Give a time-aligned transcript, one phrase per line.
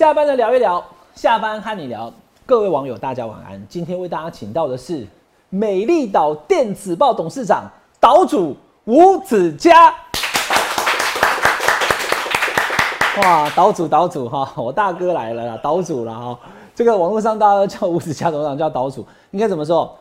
[0.00, 0.82] 下班了聊一聊，
[1.14, 2.10] 下班和你聊。
[2.46, 3.62] 各位网友，大家晚安。
[3.68, 5.06] 今天为大家请到的是
[5.50, 9.94] 美丽岛电子报董事长岛主吴子嘉。
[13.18, 16.38] 哇，岛主岛主哈，我大哥来了啦，岛主了哈。
[16.74, 19.94] 这个网络上大家都叫吴子嘉董事长，叫岛主，应该怎么说？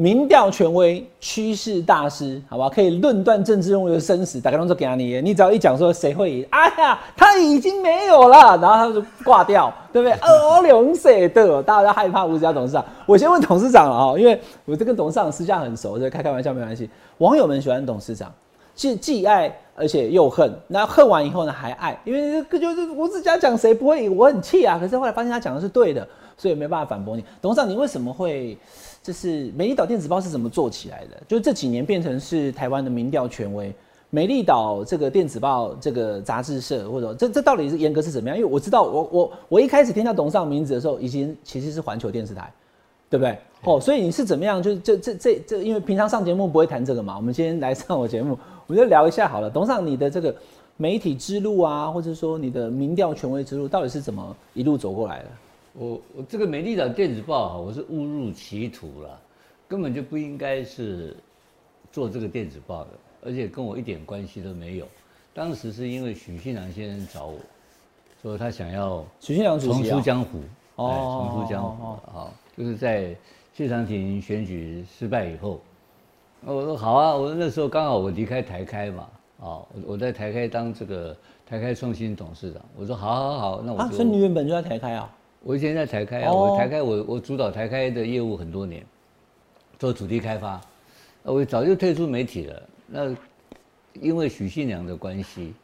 [0.00, 4.40] 民调权威、趋势大师，好吧，可以论断政治人物的生死。
[4.40, 10.16] 大家都说给你，你只要一讲说谁会赢，哎呀，他已经没有了，然后他就挂掉，对不对？
[10.20, 12.84] 二零岁的，大家害怕吴子嘉董事长。
[13.06, 16.88] 我先问董事长了啊，因为我这跟董事长私下很熟，所以开开玩笑没关系。
[17.16, 18.32] 网友们喜欢董事长，
[18.76, 24.78] 既既爱而且又恨，那恨完以后呢还爱，因为这个就是吴子嘉讲谁不会赢，我很气啊。
[24.80, 26.06] 可是后来发现他讲的是对的，
[26.36, 27.24] 所以没办法反驳你。
[27.42, 28.56] 董事长，你为什么会？
[29.08, 31.16] 这是美丽岛电子报是怎么做起来的？
[31.26, 33.74] 就是这几年变成是台湾的民调权威。
[34.10, 38.36] 美丽岛这个电子报这个杂志社，或者这这到底是严格是怎么样？
[38.36, 42.52] 因为我知道，我我我一开始听到董事长名字的时候，已经其实是环球电视台，
[43.08, 43.38] 对不对？
[43.64, 44.62] 哦，所以你是怎么样？
[44.62, 47.16] 就是这这这这，因为平常上节目不会谈这个嘛。
[47.16, 49.48] 我们今天来上我节目，我们就聊一下好了。
[49.48, 50.36] 董事长，你的这个
[50.76, 55.28] 媒体之路啊，或者说你的民调权威之路，到底是怎么一路走过来的？
[55.78, 59.20] 我我这个美丽岛电子报哈，我是误入歧途了，
[59.68, 61.16] 根本就不应该是
[61.92, 62.90] 做这个电子报的，
[63.24, 64.88] 而且跟我一点关系都没有。
[65.32, 67.38] 当时是因为许信良先生找我，
[68.20, 70.40] 说他想要许信良重出江湖，
[70.74, 73.14] 哦，重出江湖啊，就是在
[73.54, 75.60] 谢长廷选举失败以后，
[76.44, 81.16] 我说好啊，我说那时候刚好我离开台开嘛，啊，我我在台开当这个
[81.46, 85.14] 台开创新董事长，我说好好好，那我啊，所以你原本就在台开啊。
[85.42, 88.84] 我以前在台开啊，我台开我我主导台开的业务很多年，
[89.78, 90.60] 做主题开发，
[91.22, 92.62] 我早就退出媒体了。
[92.86, 93.16] 那
[93.94, 95.54] 因为许信良的关系，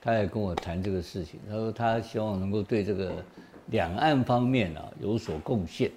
[0.00, 3.12] 他也跟我谈这个事情，他说他希望能够对这个
[3.66, 5.90] 两岸方面啊有所贡献。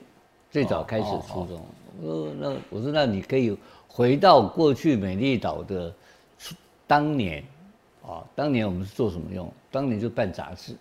[0.49, 1.61] 最早开始初衷，
[2.01, 5.93] 我说那我说那你可以回到过去美丽岛的
[6.85, 7.41] 当年
[8.01, 9.49] 啊，当年我们是做什么用？
[9.71, 10.75] 当年就办杂志。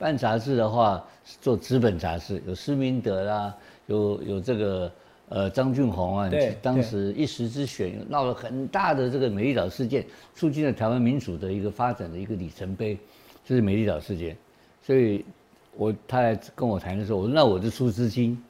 [0.00, 1.04] 办杂志的话，
[1.42, 3.54] 做纸本杂志，有施明德啦，
[3.86, 4.90] 有有这个
[5.28, 6.30] 呃张俊宏啊，
[6.62, 12.98] 当时一时之选闹了很大的这个美丽岛事件，促进了台湾民主的一个发展的一个里程碑，
[13.44, 14.34] 就是美丽岛事件。
[14.82, 15.22] 所以，
[15.76, 18.42] 我他来跟我谈的时候，我说那我就出资金，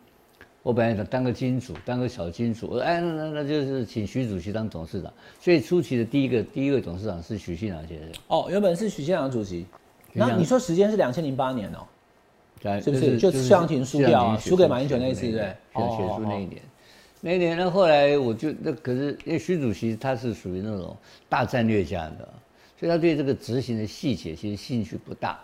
[0.63, 5.13] 我本来想当个金主，当个小金主，我说哎那那那就是请徐主席当董事长。
[5.41, 8.09] 所以初期的第一个第一位董事长是许信良先生。
[8.29, 9.67] 哦，原本是许信良主席。
[10.13, 13.17] 那你说时间是两千零八年哦，是不是？
[13.17, 15.57] 就谢长廷输掉，输给马英九那一次，对不对？
[15.97, 16.63] 选书那一年，
[17.21, 20.97] 那一年呢，后来我就那可是因为徐主席他是属于那种
[21.29, 22.29] 大战略家的，
[22.79, 25.39] 所以他对这个执行的细节其实兴趣不大，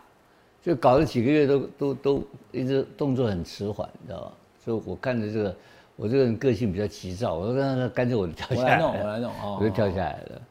[0.63, 4.33] 就搞了几个月都都都一直动作很迟缓，你知道吧？
[4.65, 5.57] 所以我看着这个
[5.95, 10.43] 我这个人个性比较急躁，我说那那干脆我就跳下来，我来弄，我来弄， 我就跳下来了。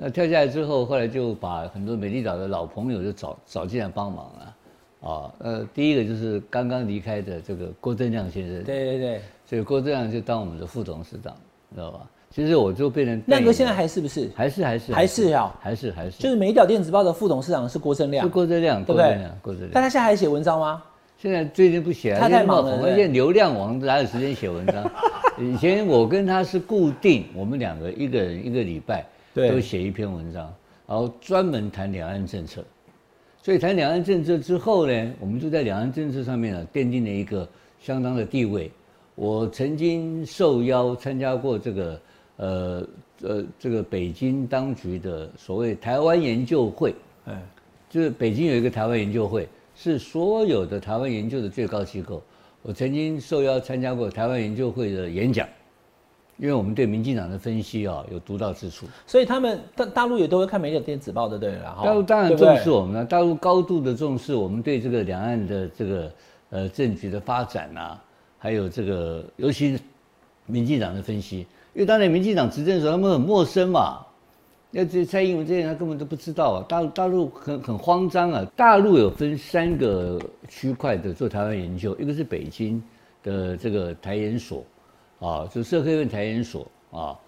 [0.00, 11.34] 那跳下来之后，后来就把很多美丽岛的老朋友就找找进来帮忙了，啊，呃，第一个就是刚刚离开的这个郭正亮先生，对对对，所以郭正亮就当我们的副董事长，
[11.74, 12.08] 知道吧？
[12.30, 14.30] 其实我就变成亮哥现在还是不是？
[14.36, 19.18] 还是还是还是啊还是还是，就是美丽岛电子报的副董事长是郭正亮，是郭正亮，对不对？
[19.42, 20.80] 郭正亮，但他现在还写文章吗？
[21.16, 24.88] 现在最近不写了，他太忙了，现在流量王哪有时间写文章？
[25.40, 29.04] 以前我跟他是固定，我们两个一个人一个礼拜
[29.38, 30.52] 都写一篇文章。
[30.86, 32.64] 然后专门谈两岸政策，
[33.42, 37.46] 所以谈两岸政策之后呢，我们就在两岸政策上面呢奠定了一个
[37.78, 38.70] 相当的地位。
[39.14, 42.00] 我曾经受邀参加过这个
[42.36, 42.88] 呃
[43.20, 46.94] 呃这个北京当局的所谓台湾研究会，
[47.26, 47.38] 哎，
[47.90, 52.22] 就是北京有一个台湾研究会，是所有的台湾研究的最高机构。
[52.62, 55.46] 我曾经受邀参加过台湾研究会的演讲。
[56.38, 61.76] 因为我们对民进党的分析啊有独到之处，所以他们大大陆也都会看美丽电子报的，对了。
[61.84, 66.12] 大陆当然重视我们了，大陆高度的重视我们对这个两岸的这个
[66.50, 68.00] 呃政局的发展啊，
[68.38, 69.76] 还有这个尤其
[70.46, 71.38] 民进党的分析，
[71.74, 73.98] 因为当年民进党执政的时候他们很陌生嘛，
[74.70, 82.80] 那这蔡英文这些人他根本都不知道啊，大陆大陆很很慌张啊，大陆有分三个区块的做台湾研究，一个是北京
[83.24, 84.64] 的这个台研所。
[85.20, 87.18] 啊，就社科院台研所啊，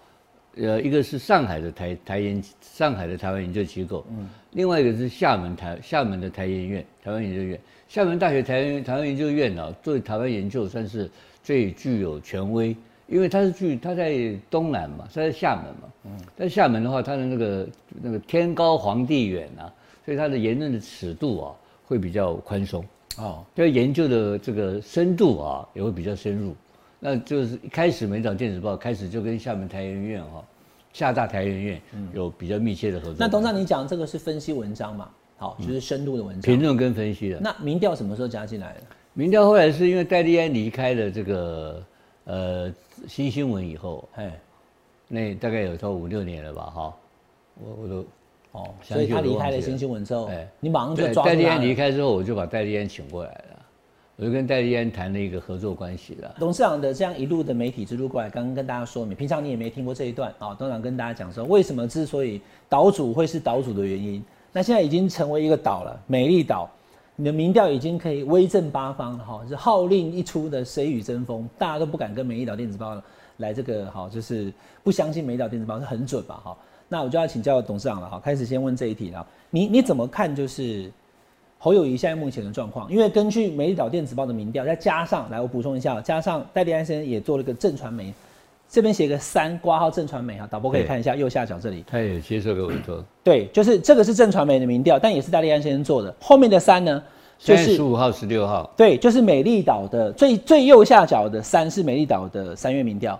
[0.55, 11.09] 呃，一个是上海的台台研，上海的台湾研究机构，嗯，另外一个是厦门台厦门的台研院，台湾研究院，厦门大学台台湾研究院呢，作为台湾研究算是
[11.43, 12.75] 最具有权威，
[13.07, 17.67] 因为它是具它在东南嘛，它在厦门嘛，嗯，在厦门的话，它的那个
[18.01, 19.67] 那个天高皇帝远啊，
[20.05, 21.55] 所以它的言论的尺度啊
[21.85, 22.85] 会比较宽松，
[23.17, 26.55] 哦，就研究的这个深度啊也会比较深入。
[27.03, 30.45] 那就是一开始《没找电子报》开始就跟厦门台研院哈，
[30.93, 31.81] 厦大台研院
[32.13, 33.15] 有比较密切的合作。
[33.17, 35.09] 那董事长，你讲这个是分析文章嘛？
[35.35, 36.41] 好，就是深度的文章。
[36.41, 37.39] 评论跟分析的。
[37.39, 38.81] 那民调什么时候加进来的？
[39.13, 41.83] 民调后来是因为戴利安离开了这个
[42.25, 42.71] 呃
[43.07, 44.39] 新新闻以后，哎，
[45.07, 46.63] 那大概有超五六年了吧？
[46.65, 46.95] 哈，
[47.55, 48.05] 我我都
[48.51, 53.50] 哦，所以他离开了新新闻之后，哎，你马上就抓戴立安离开之后，我就把戴立安请过来了。
[54.21, 56.35] 我就跟戴立安谈了一个合作关系了。
[56.37, 60.53] 董事长的这样一路的媒体之路过来，刚刚跟大家说明，平常你也没听过这一段啊。
[60.53, 62.39] 董事长跟大家讲说，为什么之所以
[62.69, 64.23] 岛主会是岛主的原因，
[64.53, 66.69] 那现在已经成为一个岛了，美丽岛，
[67.15, 69.41] 你的民调已经可以威震八方了哈。
[69.49, 73.01] 是号令一出的谁与争锋，大家都不敢跟美丽岛电子报
[73.37, 74.53] 来这个哈，就是
[74.83, 76.55] 不相信美丽岛电子报是很准吧哈。
[76.87, 80.91] 那我就要请教董事长了哈，开始先问这一题了，你你怎么看就是？
[81.63, 88.11] 侯友谊现在目前的状况，因为根据《美丽岛电子报》的民调，再加上来我补充一下，加上戴立安先生也做了个正传媒，
[88.67, 93.05] 这边写个三挂号正传媒哈，导播可以看一下右下角这里，他也接受给我做。
[93.23, 96.11] 对，就是这个是正传媒的民调，但也是戴立安先生做的。
[96.19, 97.03] 后面的三呢，
[97.37, 98.67] 就是十五号、十六号。
[98.75, 103.19] 对，就是美丽岛的最最右下角的三是美丽岛的三月民调，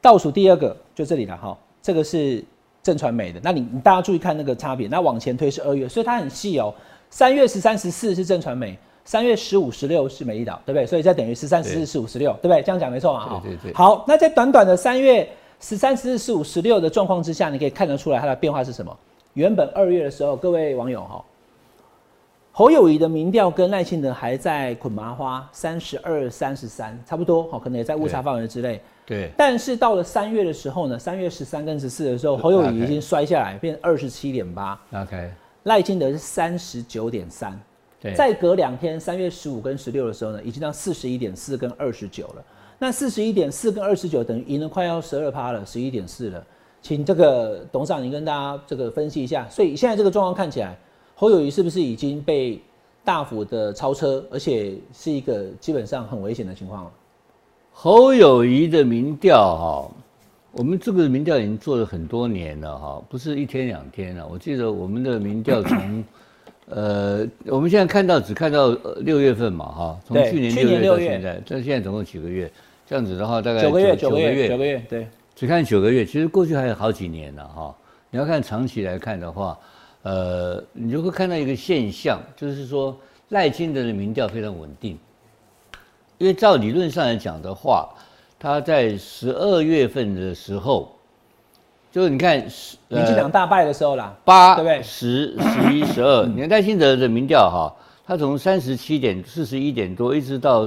[0.00, 2.42] 倒数第二个就这里了哈，这个是
[2.82, 3.38] 正传媒的。
[3.44, 6.74] 那你你大家注意看那个差别，那往前推是二月，所以它很细哦。
[7.14, 10.84] 三月十三、十四是正传媒，三月十五、十六是美丽岛，对不对？
[10.84, 12.60] 所以再等于十三、十四、十五、十六，对不对？
[12.60, 13.40] 这样讲没错嘛？
[13.40, 13.72] 对对对。
[13.72, 15.24] 好，那在短短的三月
[15.60, 18.98] 十三、十四、十五、十六的状况之下，你可以看得出来它的变化是什么？
[19.34, 21.24] 原本二月的时候，各位网友哈，
[22.50, 28.80] 侯友谊的民调跟赖清德还在捆麻花三十二、三十三，差不多，好，可能也在误差范围之内。
[29.06, 29.30] 对。
[29.36, 34.76] 但是到了三月的时候呢，三月十三跟十四的时候，侯友谊已经摔下来，变二十七点八。
[34.92, 35.30] OK。
[35.64, 37.58] 赖清德是三十九点三，
[38.14, 42.44] 再隔两天，三月十五跟十六的时候呢，已经到四十一点四跟二十九了。
[42.78, 46.44] 那四十一点四跟二十九等于赢了快要十二趴了，十一点四了。
[46.82, 49.48] 请这个董事长，你跟大家这个分析一下。
[49.48, 50.76] 所以现在这个状况看起来，
[51.14, 52.60] 侯友谊是不是已经被
[53.02, 56.90] 大幅的超车，而且是一个基本上很危险的情况了？
[57.72, 59.90] 侯友谊的民调哈。
[60.56, 64.24] 我们这个民调已经做了很多年了哈，不是一天两天了。
[64.26, 66.04] 我记得我们的民调从，
[66.70, 68.68] 呃，我们现在看到只看到
[69.00, 72.50] 六月份嘛哈，从去年六月到现在，这现在总共几个月？
[72.86, 76.06] 这样子的话，大概九个月，九个月，九个月，对，只看九个月。
[76.06, 77.74] 其实过去还有好几年了哈。
[78.10, 79.58] 你要看长期来看的话，
[80.02, 82.96] 呃，你就会看到一个现象，就是说
[83.30, 84.96] 赖清德的民调非常稳定，
[86.18, 87.88] 因为照理论上来讲的话。
[88.44, 90.92] 他在十二月份的时候，
[91.90, 92.36] 就是你看，
[92.88, 94.82] 民进党大败的时候啦，八对不对？
[94.82, 97.74] 十、十一、十二， 你看戴新德的民调哈，
[98.06, 100.62] 他从三十七点、四十一点多，一直到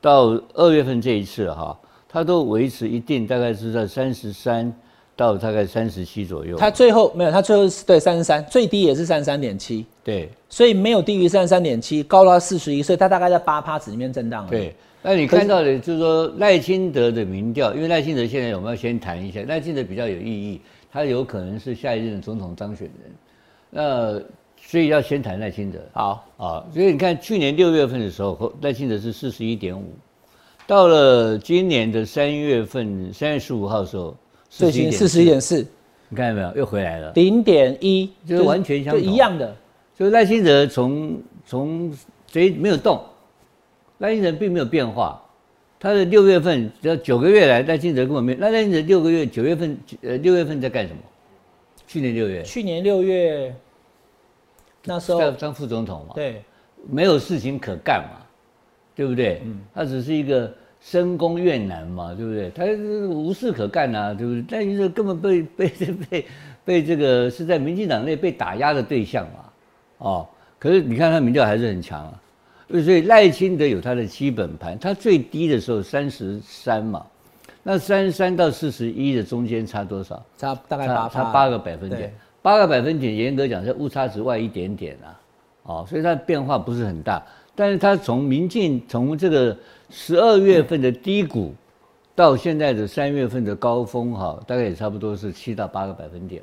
[0.00, 1.76] 到二月份这一次哈，
[2.08, 4.72] 他都维持一定，大概是在三十三
[5.16, 6.56] 到大概三十七左右。
[6.56, 14.50] 他最后没有，他最后是对三十三，最低也是三十三点七，对，所以没有低于三十三点七，高到四十一，所以他大概在八趴子里面震荡了。
[14.50, 14.72] 对。
[15.02, 20.60] 那你看到的，就是说赖清德的民调，因为赖清德现在我们要先谈一下，赖清德比较有意义，
[20.92, 23.12] 他有可能是下一任总统当选人，
[23.70, 24.20] 那
[24.60, 25.78] 所以要先谈赖清德。
[25.92, 29.84] 好啊，所以你看去年六月份的时候，赖清德是四十一点五，
[30.66, 34.14] 到了今年的三月份，三月十五号的时候，
[34.50, 35.66] 最新四十一点四，
[36.10, 36.56] 你看到没有？
[36.56, 39.56] 又回来了，零点一，就是完全相同，一样的，
[39.98, 41.90] 就是赖清德从从
[42.30, 43.02] 谁没有动。
[44.00, 45.22] 赖清德并没有变化，
[45.78, 48.34] 他的六月份只要九个月来，赖清德根本没。
[48.34, 51.00] 那赖清德六个月九月份呃六月份在干什么？
[51.86, 52.42] 去年六月。
[52.42, 53.54] 去年六月，
[54.84, 56.14] 那时候当副总统嘛。
[56.14, 56.42] 对。
[56.88, 58.24] 没有事情可干嘛，
[58.94, 59.42] 对不对？
[59.44, 59.60] 嗯。
[59.74, 62.50] 他只是一个深宫怨男嘛，对不对？
[62.50, 62.64] 他
[63.08, 64.58] 无事可干呐，对不对？
[64.58, 65.68] 赖清德根本被 被
[66.10, 66.26] 被
[66.64, 69.52] 被这个是在民进党内被打压的对象嘛。
[69.98, 70.28] 哦。
[70.58, 72.22] 可是你看他民调还是很强啊。
[72.70, 77.04] 所以赖清德有他的基本盘，他最低的时候三十三嘛，
[77.64, 80.24] 那三十三到四十一的中间差多少？
[80.36, 85.20] 差大概八差八个百分点，八个百分点严格讲是误差值外一点点啊，
[85.64, 87.20] 哦，所以它变化不是很大，
[87.56, 89.56] 但是它从民进从这个
[89.88, 91.52] 十二月份的低谷
[92.14, 96.40] 到现在的三月份的高峰哈，大概也差不多是七到八个百分点，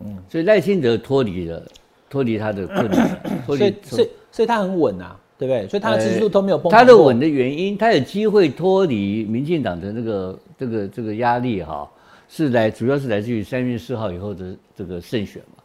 [0.00, 1.62] 嗯，所以赖清德脱离了
[2.10, 5.16] 脱离他的困难， 所以所以所以他很稳啊。
[5.42, 5.68] 对不对？
[5.68, 6.70] 所以他的支持度都没有崩。
[6.70, 11.88] 他的稳的原因，他有机会脱离民进党的那个这个这个压力哈，
[12.28, 15.62] 是来主要是来自于三月四号以后的这个胜选嘛，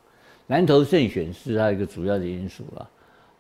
[0.48, 2.90] 南投胜选是他一个主要的因素了，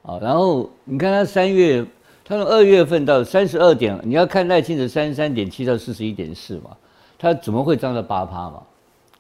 [0.03, 1.83] 啊，然后你看他三月，
[2.23, 6.77] 他从二月份到三十二点，你要看赖清德三十三点七到四十一点四嘛，
[7.17, 8.61] 他怎么会涨到八趴嘛？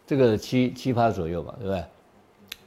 [0.05, 1.83] 这个七七趴左右嘛，对不对？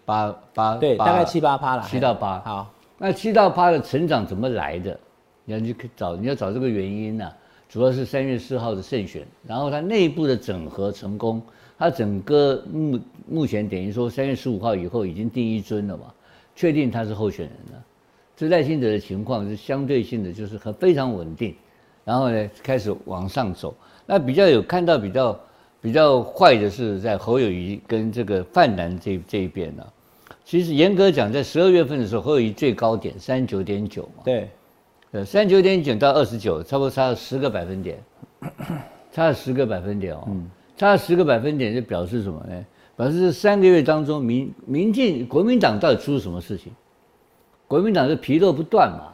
[0.04, 2.40] 八八对，大概七八趴了，七到八。
[2.40, 2.70] 好，
[3.02, 5.00] 那七到八的成长怎么来的？
[5.46, 7.32] 你要去找，你要找这个原因呢？
[7.66, 11.40] 主要是三月四号的胜选，然后它内部的整合成功，
[11.78, 16.12] 它整个目目前等于说三月十五号以后已经定一尊了嘛，
[16.54, 17.82] 确定他是候选人了。
[18.36, 21.54] 这赖清德的情况是相对性的，就是很非常稳定，
[22.04, 23.74] 然后呢开始往上走。
[24.04, 25.40] 那比较有看到比较
[25.80, 29.86] 比较坏的是在侯友谊跟这个范蓝这这一边呢。
[30.50, 34.24] 其实严格讲，在十二月份的时候，侯友谊最高点三十九点九嘛。
[34.24, 34.50] 对，
[35.12, 38.02] 呃，三十九点九到二十九，差不多差了十个百分点，
[39.14, 40.24] 差了十个百分点哦。
[40.26, 40.50] 嗯。
[40.76, 42.66] 差了十个百分点就表示什么呢？
[42.96, 46.72] 表示这三个月当中，民民进国民党到底出了什么事情？
[47.68, 49.12] 国民党是皮肉不断嘛，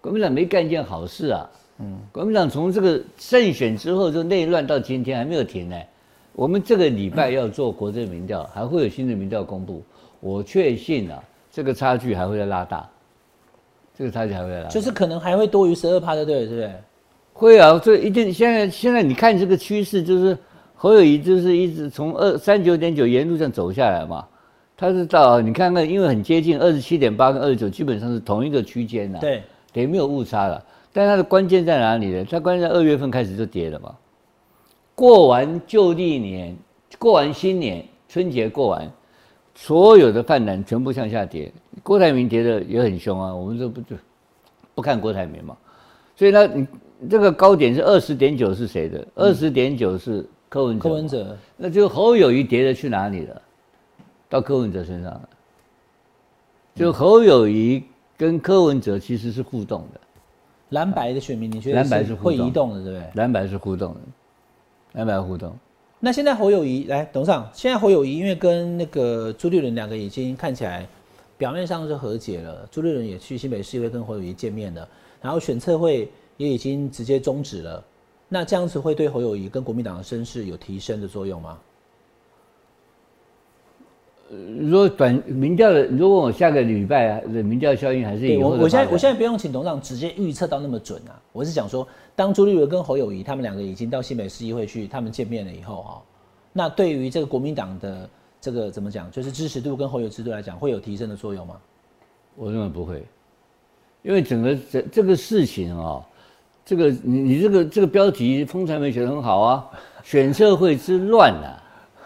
[0.00, 1.50] 国民党没干一件好事啊。
[1.80, 5.76] 嗯，国民党从这个胜选之后就内乱到今天还没有停呢。
[6.32, 9.82] 我们这个礼拜要做国政民调，还会有新的民调公布。
[10.24, 12.88] 我确信啊，这个差距还会再拉大，
[13.94, 16.72] 这个差距还会再拉，就是可能还会多于十二趴的，对不对？
[17.34, 20.34] 会啊，这一定现在现在你看这个趋势，就是
[20.74, 24.26] 侯友谊就是一直从二三九点九沿路上走下来嘛。
[24.78, 29.18] 他是到你看看，因为很接近二十七点八跟二十九，基本上是同一个区间呐。
[29.20, 29.42] 对，
[29.74, 30.64] 等于没有误差了。
[30.90, 32.26] 但它的关键在哪里呢？
[32.30, 33.94] 它关键在二月份开始就跌了嘛。
[34.94, 36.56] 过完旧历年，
[36.98, 38.90] 过完新年，春节过完，
[39.54, 41.52] 所有的泛蓝全部向下跌。
[41.82, 43.34] 郭台铭跌的也很凶啊。
[43.34, 43.96] 我们这不就
[44.74, 45.56] 不看郭台铭嘛。
[46.16, 46.66] 所以呢，你
[47.08, 49.06] 这个高点是二十点九是谁的？
[49.14, 51.36] 二十点九是柯文哲柯文哲。
[51.56, 53.42] 那就侯友谊跌的去哪里了？
[54.26, 55.28] 到柯文哲身上了，
[56.74, 57.84] 就侯友谊
[58.16, 60.00] 跟柯文哲其实是互动的，
[60.70, 63.10] 蓝白的选民你觉得蓝白是会移动的，对不对？
[63.14, 64.00] 蓝白是互动的，
[64.94, 65.56] 蓝白互动。
[66.04, 70.86] 那现在侯友谊来董事长，现在侯友谊因为跟那个朱立伦两个已经看起来
[71.38, 74.86] 表面上是和解了，朱立伦也去新北市会跟侯友谊见面了，
[75.22, 77.82] 然后选测会也已经直接终止了，
[78.28, 81.58] 那这样子会对侯友谊跟国民党的声势有提升的作用吗？
[84.30, 88.40] 如果短民调的，如果我下个礼拜啊，民调效应还是有。
[88.40, 96.02] 我我现在我现在不用请董事长直接预测到那么准啊，我是想说，当朱立伦跟侯友谊他们两个已经到新北市议会去，他们见面了以后哈，
[96.52, 98.08] 那对于这个国民党的
[98.40, 101.56] 这个怎么讲，就是支持度跟侯友支持度来讲，会有提升的作用吗？
[102.34, 103.06] 我认为不会，
[104.02, 106.02] 因为整个这这个事情啊，
[106.64, 109.70] 这个你你这个这个标题风传媒写的很好啊，
[110.02, 111.60] 选社会之乱呐。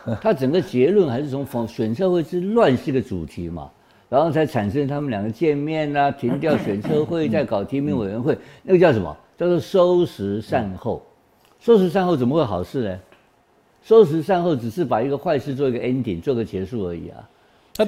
[0.23, 3.71] 他整个结论还是从选选社会之乱是个主题嘛，
[4.09, 9.15] 然后才产生他们两个见面啊，停掉选社会，再搞提名委员会，那个叫什么？
[9.37, 11.03] 叫做收拾善后。
[11.61, 12.99] 收拾善后怎么会好事呢？
[13.83, 17.29] 收拾善后只是把一个坏事做一个 ending，做个结束而已啊。
[17.77, 17.85] 否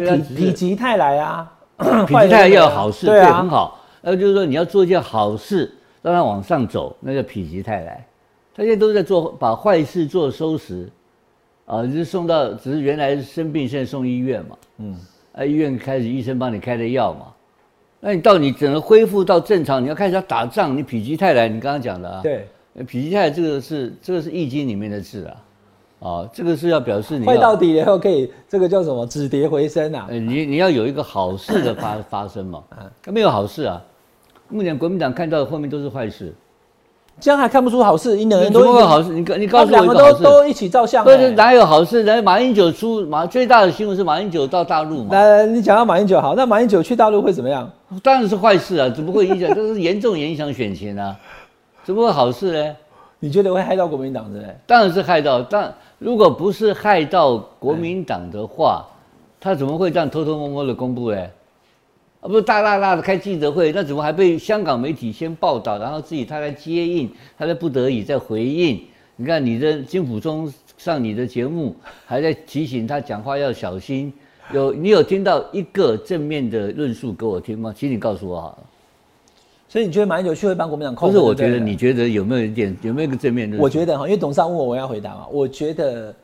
[0.52, 3.80] 极泰来啊， 否极泰来要好事，对，很好。
[4.02, 8.06] 那就是说你要做一件好事，让它往上走，那叫否极泰来。
[8.54, 10.88] 他现在都在做把坏事做收拾。
[11.70, 14.56] 啊，就是送到，只是原来生病，现在送医院嘛。
[14.78, 14.96] 嗯，
[15.32, 17.26] 啊，医院开始医生帮你开的药嘛。
[18.00, 22.20] 那你到你整个恢复到正常，你要开始要打仗，你否极泰来，你刚刚讲的啊。
[22.24, 25.36] 对，否极泰这个是这个是易经里面的字啊。
[26.00, 30.08] 啊，这个是要表示你坏到底以后可以，这个叫什么止跌回升啊？
[30.10, 32.64] 你你要有一个好事的发 发生嘛。
[32.70, 33.80] 啊，没有好事啊。
[34.48, 36.34] 目前国民党看到的后面都是坏事。
[37.20, 39.12] 这样还看不出好事，因两人都有好事。
[39.12, 42.02] 你你告诉我两个都都一起照相，不是哪有好事？
[42.02, 45.08] 人马英九出马最大的新闻是马英九到大陆嘛？
[45.10, 47.70] 来你讲到马英九好，那马英九去大陆会怎么样？
[48.02, 49.48] 当然是坏事啊，怎么会影响？
[49.54, 51.14] 这是严重影响选情啊，
[51.84, 52.76] 怎么会好事呢？
[53.18, 54.56] 你觉得会害到国民党对不对？
[54.66, 58.86] 当然是害到，但如果不是害到国民党的话，
[59.38, 61.18] 他怎么会这样偷偷摸摸的公布呢？
[62.20, 68.80] 啊，不是大大大的开记者会，那怎么还被香港媒体先报道，然后自己他来接应，他在不得已在回应。
[69.16, 71.74] 你看你的金普中上你的节目，
[72.06, 74.12] 还在提醒他讲话要小心。
[74.52, 77.72] 有你有听到一个正面的论述给我听吗？
[77.74, 78.58] 请你告诉我好了。
[79.68, 81.08] 所以你觉得马英九去会帮国民党控？
[81.08, 83.62] 不是，我觉得你觉得有没有一点有没有一个正面论述？
[83.62, 85.26] 我觉得哈，因为董事长问我，我要回答嘛。
[85.30, 86.14] 我觉得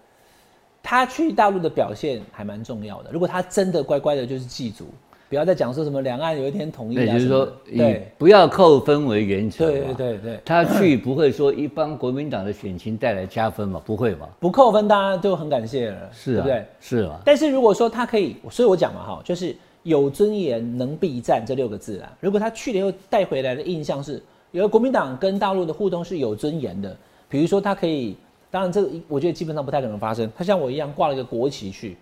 [0.83, 3.11] 他去大陆的表现还蛮重要的。
[3.13, 4.87] 如果他真的乖乖的，就是祭祖。
[5.29, 9.67] 不要再讲说什么两岸有一天统一啊，就是说，对，不要扣分为原则。
[9.71, 13.83] 对对对，他去不会说一帮国民党的选情带来加分嘛？
[13.85, 14.29] 不会吧？
[14.39, 16.65] 不扣分，大家都很感谢了，是啊，对不对？
[16.81, 17.21] 是啊。
[17.25, 22.13] 但是如果说他可以，所以我讲嘛哈，就是有尊严、能避战这六个字啊。
[22.21, 26.97] 如果他去了以后带回来的印象是，有的国民党跟大陆的互动是有尊严的，
[27.29, 28.17] 比如说他可以，
[28.49, 30.31] 当然这个我觉得基本上不太可能发生。
[30.37, 31.97] 他像我一样挂了一个国旗去，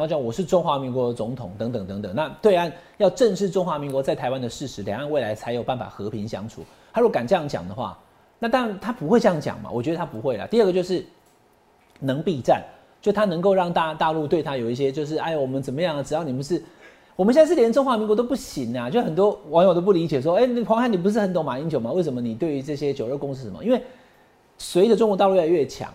[0.00, 2.14] 然后讲我是中华民国的总统等等等等。
[2.14, 6.62] 那对岸要正视中华民国在台湾的事实，两岸未来才有办法和平相处。
[6.90, 7.98] 他如果敢这样讲的话，
[8.38, 9.70] 那当然他不会这样讲嘛。
[9.70, 10.46] 我觉得他不会啦。
[10.46, 11.04] 第二个就是
[11.98, 12.64] 能避战，
[13.02, 16.02] 就他能够让大大陆对他有一些就是哎我们怎么样啊？
[16.02, 16.62] 只要你们是。
[17.16, 18.88] 我们现在是连中华民国都不行啊！
[18.88, 21.92] 就很多网友都不理解，说：“哎，黄汉，你不是很懂马英九吗？
[21.92, 23.62] 为什么你对于这些九二共识什么？
[23.62, 23.82] 因为
[24.56, 25.92] 随着中国大陆越来越强，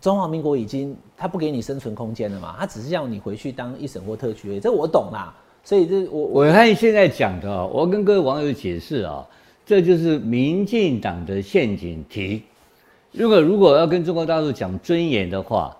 [0.00, 5.34] 中华民国已经他不给你生存空间了嘛，他只是要你回去当一省或特区，这我懂啦。
[5.64, 9.26] 所以这我我看现在讲的，我跟各位网友解释啊，
[9.66, 12.42] 这就是民进党的陷阱题。
[13.12, 15.74] 如果如果要跟中国大陆讲尊严的话。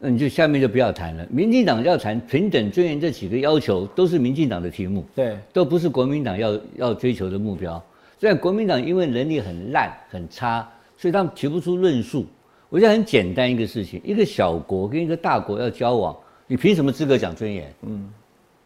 [0.00, 1.26] 那你就下面就不要谈了。
[1.28, 7.82] 民进党要谈平等尊严这几个要求，都是民进党的题目，对，都不是国民党要要追求的目标。
[8.16, 10.64] 所以国民党因为能力很烂很差，
[10.96, 12.24] 所以他们提不出论述。
[12.70, 17.72] 我觉得很简单一个事情：一个小国跟一个大国要交往，你凭什么资格讲尊严？
[17.82, 18.08] 嗯，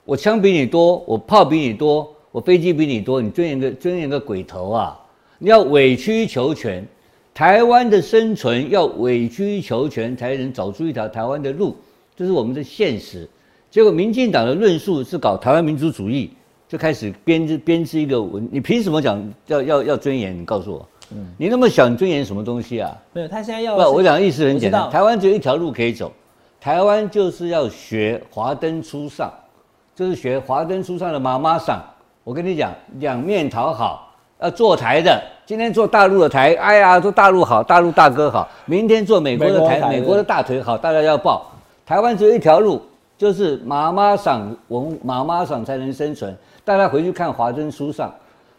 [0.04, 5.00] 我枪比你多，我炮比你多，我飞机比你多，你尊严个尊严个鬼头啊！
[5.38, 6.86] 你要委曲求全。
[7.34, 11.74] 台湾的生存要委曲求全才能找出一条台湾的路，
[12.14, 13.26] 这是我们的现实。
[13.70, 16.30] 结果民进党的论述是搞台湾民族主义，
[16.68, 18.46] 就开始编织编织一个文。
[18.52, 20.38] 你凭什么讲要要要尊严？
[20.38, 22.96] 你告诉我，嗯，你那么想尊严什么东西啊？
[23.12, 26.10] 没有，他现在要不，我讲的意思很简单，台湾只有一条路可以走，
[26.60, 29.32] 台湾就是要学华灯初上，
[29.94, 31.80] 就是学华灯初上的妈妈桑。
[32.24, 35.20] 我跟你讲，两面讨好，要坐台的。
[35.44, 38.48] 今天做大陆的台，哎呀，做大陆好，大陆大哥好。
[38.64, 41.50] 明天做美国的台，美国的大腿好，大家要抱。
[41.84, 42.80] 台湾只有一条路，
[43.18, 46.34] 就是妈妈赏文，妈妈赏才能生存。
[46.64, 48.14] 大家回去看华灯初上。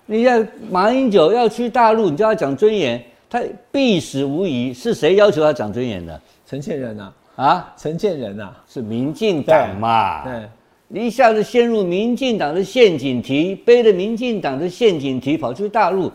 [0.05, 3.41] 你要马英九要去大陆，你就要讲尊严，他
[3.71, 4.73] 必死无疑。
[4.73, 6.19] 是谁要求他讲尊严的？
[6.45, 10.23] 陈建仁啊，啊，陈建仁啊，是民进党嘛？
[10.25, 10.43] 对，
[10.89, 16.11] 你一下子陷入民进党的陷阱题，背着民进党的陷阱题跑去大陆。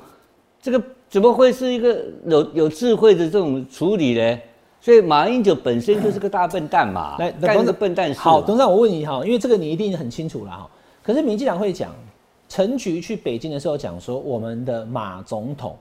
[0.60, 4.38] 这个怎么会是一个有有智慧的这种处理呢？
[4.80, 8.20] 所以马英九本身就是个大笨蛋嘛， 来干个笨蛋事。
[8.20, 10.70] 好，董事长，我问你哈，因为这个你一定很清楚了哈。
[11.02, 11.92] 可是民进党会讲，
[12.48, 15.76] 陈菊去北京的时候讲说，我们的马总统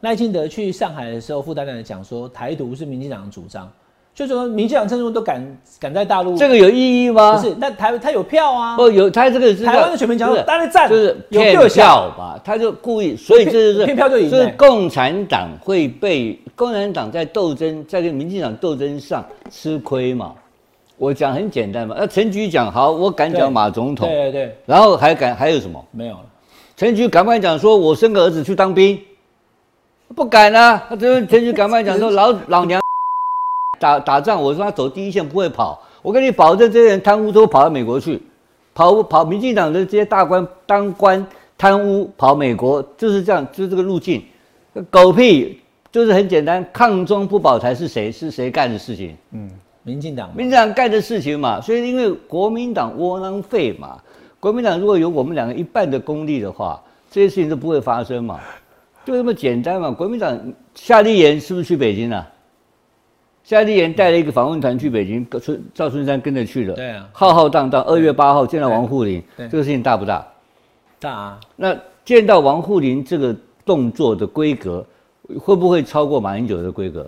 [0.00, 3.70] 赖清德去上海的时候，副代表讲说，台独是民进党的主张。
[4.14, 7.36] 就说民进党政府都敢敢在大陆，这个有意义吗？
[7.36, 8.76] 不是，那台他有票啊。
[8.76, 14.30] 不有，他这个是台湾的选民讲，当然站就是骗票吧，他就故意，所以这就是骗票就赢。
[14.30, 20.32] 所以共产党会被共产党在斗争，在跟民进党斗争上吃亏嘛？
[21.04, 21.94] 我讲很简单嘛。
[21.98, 25.84] 那陈菊讲好，我敢讲马总统，对对对，然后还敢还有什么？
[25.90, 26.24] 没有了。
[26.76, 28.98] 陈菊敢不敢讲说，我生个儿子去当兵？
[30.14, 30.86] 不敢啊。
[30.88, 32.80] 他这陈菊敢不敢讲说， 老老娘？
[33.78, 38.22] 打打仗，我说他走第一线不会跑，我跟你保证，这些人贪污都跑到美国去，
[38.72, 41.24] 跑跑民进党的这些大官当官
[41.58, 44.24] 贪污跑美国，就是这样，就是这个路径，
[44.90, 45.60] 狗屁，
[45.92, 49.50] 就是很简单，抗中不保才是谁是谁干的事情，嗯，
[49.84, 54.00] 民进党，民进党干的事情嘛，所以因为国民党窝囊废嘛，
[54.40, 58.40] 国民党如果有我们两个一半的功力的话，这些事情都不会发生嘛，
[59.04, 60.36] 就这么简单嘛，国民党
[60.74, 62.26] 夏立言是不是去北京了？
[63.44, 67.82] 夏立言带了一个访问团去北京，孙赵春山跟着去了，对啊，浩浩荡荡。
[67.82, 70.26] 二月八号见到王沪宁，这个事情大不大？
[70.98, 71.40] 大啊。
[71.54, 74.82] 那见到王沪宁这个动作的规格，
[75.38, 77.06] 会不会超过马英九的规格？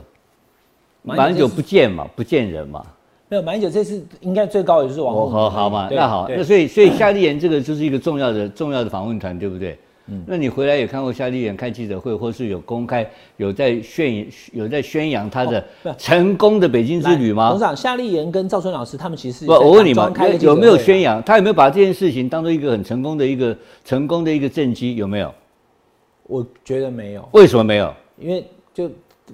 [1.15, 2.85] 马英九不见嘛，不见人嘛。
[3.29, 5.33] 没有，马英九这次应该最高也就是王沪宁。
[5.33, 9.79] 好好嘛，那好，那所以所以夏立言这个就是一个重要的重要的访问团，对不对？
[10.09, 13.05] 嗯，那你回来也看过夏立言开记者会，或是有公开
[13.39, 15.65] 有在宣有在宣扬他的
[15.99, 17.49] 成功的北京之旅吗？
[17.51, 21.21] 董事长，夏立言跟赵春老师他们其实不，我问你嘛，有没有宣扬？
[21.25, 24.95] 他有没有把这件事情当做一个很成功的一个成功的一个政绩？
[24.95, 25.35] 有没有？
[26.29, 27.29] 我觉得没有。
[27.33, 27.93] 为什么没有？
[28.21, 28.89] 因为就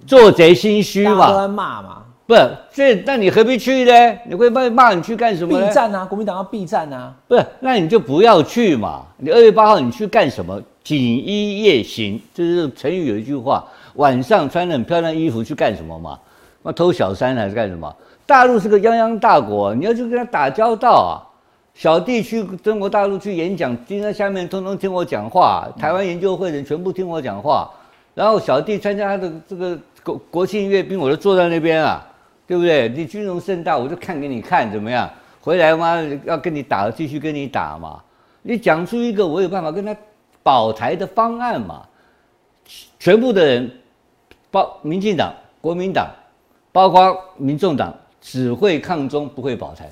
[0.07, 1.99] 做贼心虚嘛，都在骂嘛。
[2.25, 4.19] 不是，这那你何必去呢？
[4.27, 5.61] 你会骂骂你去干什么？
[5.61, 7.13] 避战啊，国民党要避战啊。
[7.29, 9.03] 不是，那你就不要去嘛。
[9.19, 10.61] 你二月八号你去干什么？
[10.83, 16.19] 锦衣夜行，就是成语有一句话，晚上穿很漂亮衣服去干什么嘛？
[16.63, 17.95] 那偷小三还是干什么？
[18.25, 21.13] 大陆是个泱泱大国，你要去跟他打交道啊。
[21.75, 27.71] 小弟去中国大陆去演讲，今天下面通通听我讲话，台湾研究会人全部听我讲话。
[28.15, 32.07] 然后小弟参加他的这个国国庆阅兵，我就坐在那边啊。
[32.45, 32.87] 对不对？
[32.91, 35.09] 你军容盛大，我就看给你看怎么样？
[35.41, 35.97] 回来嘛
[36.27, 38.03] 要跟你打，继续跟你打嘛。
[38.43, 39.97] 你讲出一个我有办法跟他
[40.43, 41.87] 保台的方案嘛？
[42.99, 43.71] 全部的人，
[44.51, 46.11] 包民进党、国民党，
[46.73, 49.89] 包括民众党，只会抗中不会保台，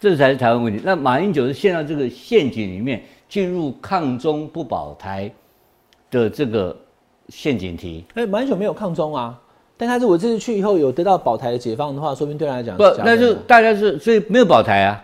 [0.00, 0.82] 这才是台湾问题。
[0.82, 5.30] 那马英九是陷到这个陷阱里面，进入抗中不保台
[6.10, 6.76] 的这个
[7.28, 8.04] 陷阱题。
[8.14, 9.38] 哎，马英九没有抗中啊，
[9.76, 15.02] 但他如果这次去以后有得到保台的解放的话，说明对他来讲不，那就大家是所以没有保台啊。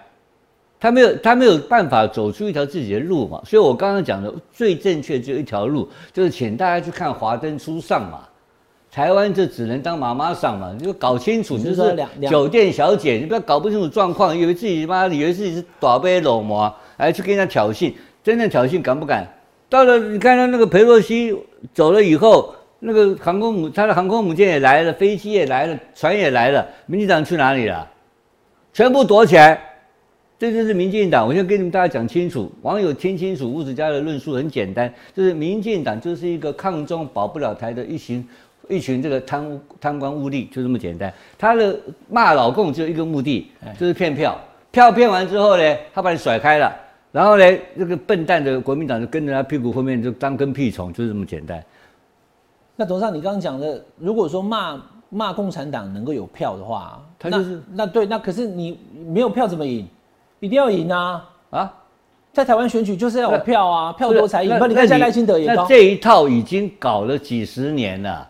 [0.81, 8.21] 他没有，他没有办法走出一条自己的路嘛，所以我刚刚讲的最正确只有一条路，就是请大家去看《华灯初上》嘛。
[8.91, 11.97] 台湾就只能当妈妈桑嘛，你就搞清楚，就是
[12.29, 19.25] 酒店小姐，你不要搞不清楚状况，以为自己妈，以为自己是大杯老嘛，还去跟人家挑衅，真正挑衅敢不敢？
[19.73, 21.35] 到了你看到那个佩洛西
[21.73, 27.89] 走了以后，那个航空母，他的航空母舰也来了，飞机也来了，船也来了，民进党去哪里了？
[28.75, 29.59] 全部躲起来。
[30.39, 38.29] 这就是民进党，我先跟你们大家讲清楚，网友听清楚，吴子嘉的论述很简单，就是民进党就是一个抗中保不了台的一群
[38.69, 41.11] 一群这个贪污贪官污吏，就这么简单。
[41.39, 41.75] 他的
[42.11, 44.39] 骂老共只有一个目的，就是骗票，
[44.71, 46.71] 票骗完之后呢，他把你甩开了，
[47.13, 47.45] 然后呢，
[47.79, 51.63] 这个笨蛋的国民党就跟着他屁股后面就当跟屁虫，就是这么简单。
[52.75, 59.87] 那董事长，你刚刚讲的，如果说骂骂共产党能够有票的话，他就是那对，那可是你没有票怎么赢？
[60.41, 61.31] 一定要赢啊！
[61.51, 61.75] 啊，
[62.33, 64.59] 在台湾选举就是要有票啊，票多才赢。
[64.59, 68.27] 不，你看现在赖清德也那这一套已经搞了几十年了，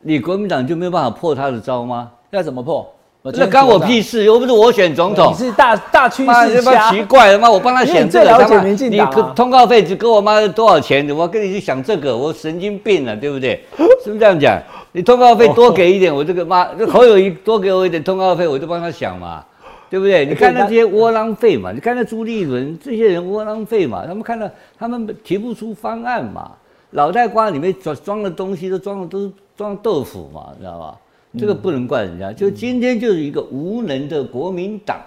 [0.00, 2.10] 你国民党就没有办法破他的招吗？
[2.30, 2.93] 要怎么破？
[3.32, 4.22] 那关我屁事！
[4.24, 6.90] 又不是我选总统，你是大大趋势家。
[6.90, 7.50] 奇怪了吗？
[7.50, 9.10] 我帮他选这个，了解民进党。
[9.10, 11.08] 你通告费只给我妈多少钱？
[11.16, 13.64] 我跟你去想这个，我神经病了，对不对？
[14.04, 14.62] 是不是这样讲？
[14.92, 19.42] 你通告费多给一点，我这个妈侯友谊多给我一点通告费，我就帮他想嘛。
[19.88, 20.26] 对不对？
[20.26, 24.46] 你看那些窝囊废嘛，你看那朱立伦这些人窝囊废嘛，他们看到
[24.78, 26.50] 他们提不出方案嘛，
[26.90, 30.94] 脑袋瓜里面装装的东西都装的都是装豆腐嘛，你知道吧？
[31.38, 35.00] 这个不能怪人家，就今天就是一个无能的国民党，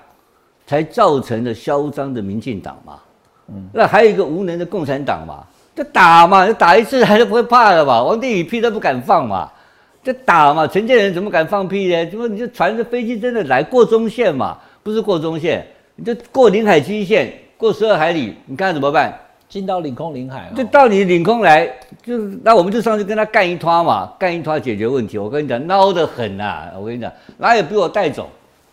[0.65, 2.99] 才造成了嚣张的民进党嘛。
[3.49, 9.49] 嗯，那还有一个无能的共产党嘛，就打嘛，就打一次还是不会怕的嘛，王定宇屁都不敢放嘛，
[10.03, 12.05] 就打嘛，陈建仁怎么敢放屁呢？
[12.07, 14.57] 怎么你就船着飞机真的来过中线嘛？
[14.83, 19.17] 不是过中线，你就过领海基线，过十二海里，你看怎么办？
[19.49, 21.67] 进到领空领海，就到你领空来，
[22.03, 25.17] 就是那我们就上去跟他干一拖嘛，干一拖解决问题。
[25.17, 26.71] 我跟你讲，孬得很呐！
[26.77, 28.29] 我跟你讲，哪有比我带走？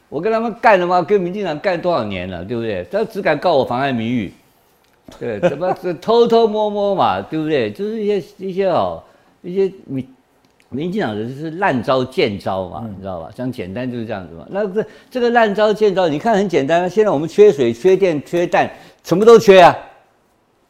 [0.09, 1.03] 我跟他们干了吗？
[1.03, 2.85] 跟民进党干多少年了，对不对？
[2.91, 4.33] 他只敢告我妨碍名誉，
[5.19, 7.71] 对，怎么是偷偷摸摸嘛，对不对？
[7.71, 9.03] 就是一些一些哦，
[9.43, 10.07] 一些民。
[10.71, 13.29] 民进党人就是烂招贱招嘛，你知道吧？
[13.33, 14.45] 讲简单就是这样子嘛。
[14.51, 16.91] 那这这个烂招贱招，你看很简单。
[16.91, 18.69] 现在我们缺水、缺电、缺蛋，
[19.05, 19.77] 什么都缺啊。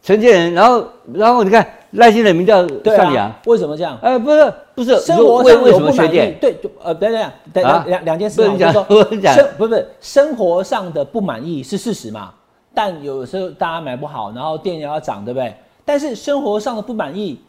[0.05, 3.99] 陈建人，然后然后你看赖清德名叫上扬，为什么这样？
[4.01, 6.35] 呃，不是不是，生活上有不满意。
[6.40, 8.47] 对，就呃等等等等两两件事。
[8.49, 12.33] 你讲，我讲，不是不是，生活上的不满意是事实嘛？
[12.73, 15.53] 但有时候大家买不好，然后电也要涨，对不对？
[15.85, 17.40] 但是生活上的不满意。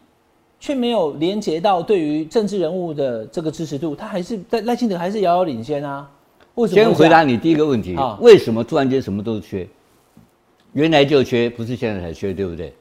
[0.57, 6.09] 却没有连接到对于政治人物的这个支持度，他还是在赖清德还是遥遥领先啊？
[6.55, 6.81] 为什么？
[6.81, 9.67] 先回答你第一个问题啊，为什么突然间什么都缺？
[10.75, 12.73] 原来就缺，不是现在才缺，对不对？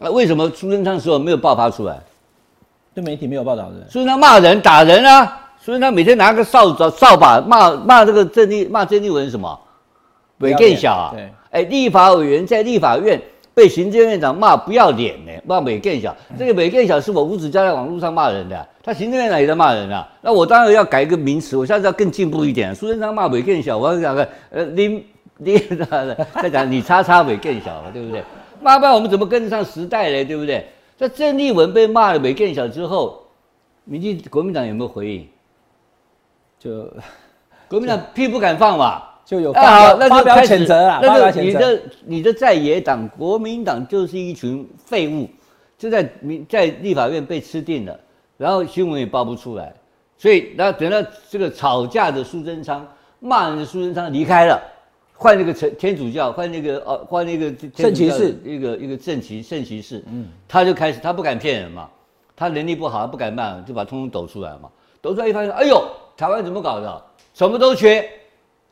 [0.00, 1.96] 啊，为什么苏贞昌时候没有爆发出来？
[2.92, 3.86] 对媒体没有报道的。
[3.88, 9.58] 苏贞昌骂人打人啊，苏贞昌每天拿个扫帚扫把骂骂这个郑立骂郑立文什么？
[10.38, 11.12] 违建小啊？
[11.14, 13.20] 对，哎，立法委员在立法院。
[13.54, 16.14] 被行政院长骂不要脸呢，骂美更小。
[16.38, 20.06] 这个美更小是我吴子嘉在网络上骂人的，他行政院长也在骂人啊。
[20.20, 22.74] 那我当然要改一个名词，我下次要更进步一点。
[22.74, 24.62] 苏贞昌骂美更小，我要讲个呃，
[25.38, 25.58] 你
[26.40, 28.22] 再讲你叉叉尾更小了对不对？
[28.60, 30.24] 骂不然我们怎么跟得上时代呢？
[30.24, 30.66] 对不对？
[30.96, 33.22] 在郑丽文被骂了尾更小之后，
[33.84, 35.28] 民进国民党有没有回应？
[36.58, 36.90] 就
[37.68, 39.02] 国民党屁不敢放嘛。
[39.26, 45.28] 就有发表发表谴责啊，那就你的你的在野党国民党就是一群废物，
[45.76, 47.98] 就在民在立法院被吃定了，
[48.36, 49.74] 然后新闻也报不出来，
[50.16, 52.86] 所以那等到这个吵架的苏贞昌
[53.18, 54.62] 骂人的苏贞昌离开了，
[55.16, 61.88] 换那个陈天主教换那个哦换那个圣骑士一个一个圣骑圣骑士，嗯，他就开始他不敢骗人嘛，
[62.36, 64.68] 他能力不好他不敢办，就把通通抖出来嘛，
[65.00, 65.82] 抖出来一发现哎呦
[66.16, 67.02] 台湾怎么搞的，
[67.34, 68.08] 什么都缺。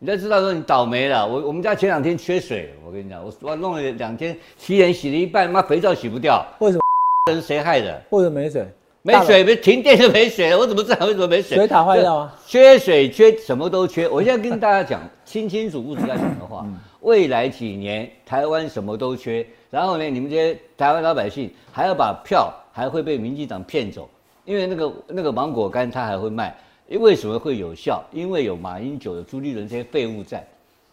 [0.01, 6.81] 你要知道说你倒霉了，我我们家前两天缺水，我跟你讲，我我弄了两天洗脸洗了一半，妈肥皂洗不掉，为什么？
[7.27, 8.03] 这是谁害的？
[8.11, 8.67] 为什么没水？
[9.01, 10.59] 没水，没停电就没水了。
[10.59, 11.57] 我怎么知道为什么没水？
[11.57, 12.37] 水塔坏掉啊？
[12.47, 14.07] 缺水，缺什么都缺。
[14.07, 15.01] 我现在跟大家讲
[15.35, 16.65] 清清楚楚在讲的话，
[17.01, 19.45] 未来几年台湾什么都缺。
[19.69, 24.09] 然后呢，你们这些台湾老百姓还要把票还会被民进党骗走，
[24.45, 26.57] 因为那个那个芒果干他还会卖。
[26.87, 28.01] 因为什么会有效？
[28.13, 30.47] 因为有马英九的朱立伦这些废物在。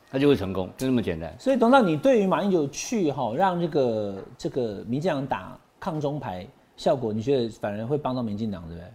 [0.10, 1.32] 他就会成功，就这么简单。
[1.38, 8.88] 所以董事长，你对于马英九去哈，让这个这个民进党打抗中牌效果，你觉得反而会帮到民进党，对不对？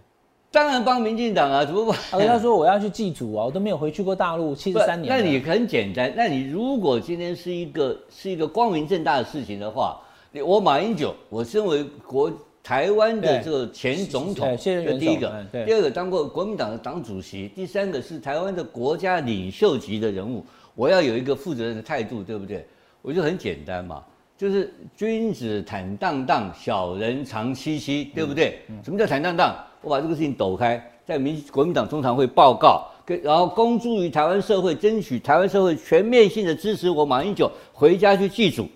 [0.56, 1.92] 当然帮民进党啊，怎么不？
[1.92, 5.14] 他说我要去祭祖啊，我都没有回去过大陆七十三年。
[5.14, 10.00] 那你很简单，那你如果今天是一个是一个光明正大的事情的话，
[10.46, 20.42] 我马英九，我身为国台湾的这个前总统，这第一个，第二个当过国民党的党主席，第三个是台湾的国家领袖级的人物。
[20.74, 22.66] 我要有一个负责任的态度，对不对？
[23.02, 24.02] 我就很简单嘛，
[24.38, 28.60] 就是君子坦荡荡，小人长戚戚，对不对？
[28.82, 29.54] 什么叫坦荡荡？
[29.82, 38.66] 我把这个事情抖开，在民国民党中常会报告，跟然后公诸于台湾社会，争取台湾社会全面性的支持我马英九回家去祭祖，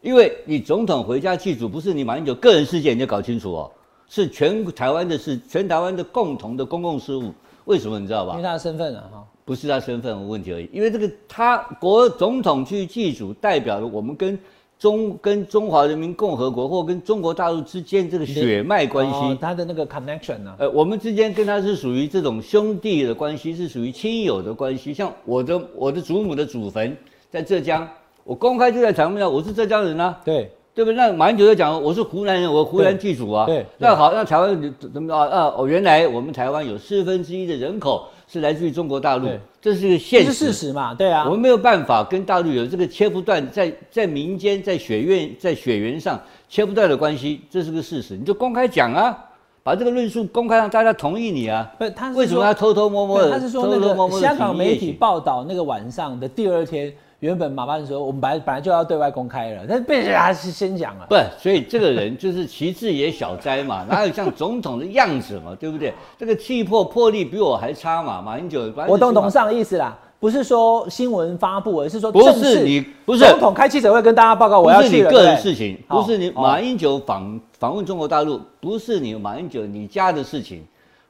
[0.00, 3.70] 因为你总统回家祭祖不是你马英九个人事件，你要搞清楚哦，
[4.08, 7.32] 是全台湾的事，全台湾的共同的公共事务。
[7.64, 8.32] 为什么你知道吧？
[8.32, 9.24] 因为他的身份啊，哈。
[9.44, 14.36] 不是他身份问题而已，因为这个他国总统去祭祖，代表了我们跟
[14.78, 20.54] 中跟中华人民共和国或跟中国大陆之间这个血脉关系，他的那个 connection 呢？
[20.58, 24.92] 呃，我们之间跟他是属于这种兄弟的关系，是属于亲友的关系。
[24.92, 26.96] 像我的我的祖母的祖坟
[27.30, 27.88] 在浙江，
[28.24, 30.20] 我公开就在台面上，我是浙江人啊。
[30.24, 30.50] 对。
[30.74, 30.94] 对不对？
[30.94, 33.46] 那马英九就讲，我是湖南人，我湖南剧组啊。
[33.46, 33.64] 对。
[33.78, 35.54] 那好，那台湾怎么啊啊？
[35.56, 39.28] 哦，原来我们台湾有四分之一的人口是来自于中国大陆，
[39.60, 40.32] 这是个现实。
[40.32, 40.94] 是事实嘛？
[40.94, 41.24] 对啊。
[41.24, 48.16] 我们没有办法跟大陆有这个切不断，在在民间、在血缘、在血缘上切不断的关系，这是个事实。
[48.16, 49.16] 你就公开讲啊，
[49.62, 51.70] 把这个论述公开让大家同意你啊。
[51.78, 53.30] 不，他为什么要偷偷摸摸的？
[53.30, 56.92] 他是说那个香港媒体报道那个晚上的第二天。
[57.20, 61.06] 原本马办说，我们本来本来就要对外公开了，但是被人还是先讲了。
[61.08, 65.94] 不，所以这个人就是旗帜也小灾嘛， 哪有像总统的样子嘛，对不对？
[66.18, 68.70] 这个气魄魄力比我还差嘛，马英九。
[68.86, 80.62] 我懂董事长的意思啦，不是说新闻发布，而是说不是你不是总统开记者会跟大家报告我要去是你个人事情，不是你马英九访访问中国大陆，不是你马英九你家的事情，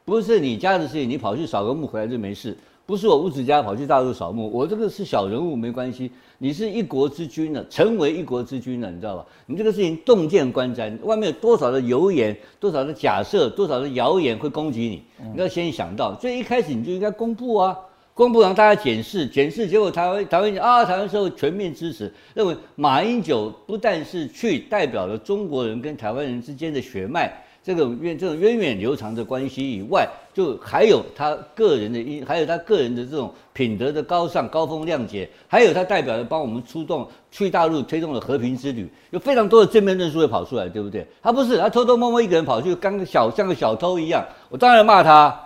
[0.04, 2.56] 不是你家的事情，你跑去扫个墓回来就没事。
[2.86, 6.08] 不是我吴子家跑去大陆扫墓，我这个是小人物没关系。
[6.38, 9.26] 你是一国之君了，成为一国之君了，你知道吧？
[9.46, 15.02] 你这个事情洞见观瞻，外面有多少的油言，多少的假设，多少的谣言会攻击你，
[15.34, 16.16] 你要先想到。
[16.20, 17.76] 所以一开始你就应该公布啊，
[18.14, 27.32] 公布让大家检视，检视结果台湾台湾啊，台湾社会全面支持，认为马英九不但是去代表了中国人跟台湾人之间的血脉。
[27.66, 41.04] 这种渊这种源远流长的关系以外，就还有他个人的因，还有他个人的这种品德的高尚、高风亮节，还有他代表的帮我们出动去大陆推动了和平之旅，有非常多的正面论述会跑出来，对不对？
[41.20, 45.36] 他不是，他偷偷摸摸一个人跑去，刚小像个小偷一样，我当然骂他，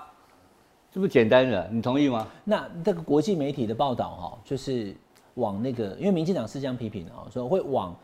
[0.92, 2.28] 这不简单的，你同意吗？
[2.44, 4.94] 那这个国际媒体的报道哈，就是
[5.36, 7.96] 往那个，因为民进党是这样批评的啊，说会往。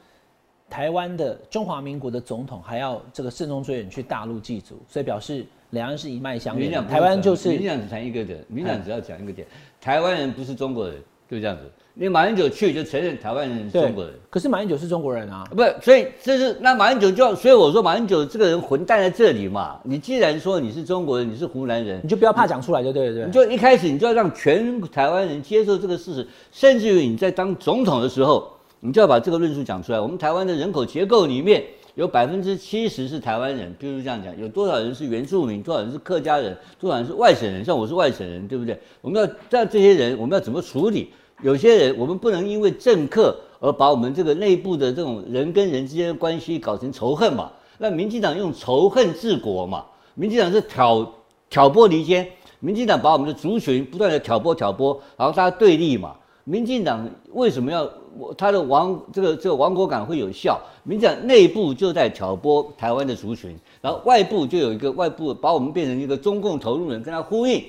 [0.69, 6.85] 台湾的中华民国的总统还要这个慎重追远去大陆祭祖，所以表示两岸是一脉相连。
[6.87, 9.47] 台湾就是民党只谈一个点，民党只要讲一个点，
[9.81, 10.97] 台湾人不是中国人，
[11.31, 11.63] 就这样子。
[11.99, 19.81] 你马英九去就承认台湾人是中国人，可是马英九是中国人啊，不，所以这是那马英九就所以我说马英九这个人混蛋在这里嘛。
[19.85, 23.25] 你既然说你是中国人，你是湖南人，你就不要怕讲出来就对了，对。
[23.25, 28.53] 你就一开始你就要让全台湾人接受这个事实，甚至于你在当总统的时候。
[28.81, 30.01] 你就要把这个论述讲出来。
[30.01, 37.65] 我们台湾的人口结构里面有百分之七十是台湾人，比如这样讲，有多少人是原住民，多少人是客家人，多少人是外省人？
[37.65, 38.79] 像我是外省人，对不对？
[39.01, 41.11] 我们要在这些人，我们要怎么处理？
[41.43, 47.51] 有些人，我们不能因为政客而把我们这个内部的这种人跟人之间的关系搞成仇恨嘛？
[47.79, 49.85] 那民进党用仇恨治国嘛？
[50.15, 51.15] 民进党是挑
[51.49, 52.29] 挑拨离间，
[52.61, 56.15] 民进党把我们的族群不断的挑拨挑拨，然后大家对立嘛？
[56.45, 57.91] 民进党为什么要？
[58.19, 67.63] 我他的亡这个这个亡国感会有效，民进党内部就在挑拨台湾的族群，然后外部就有一个外部把我们变成一个中共投入人，跟他呼应，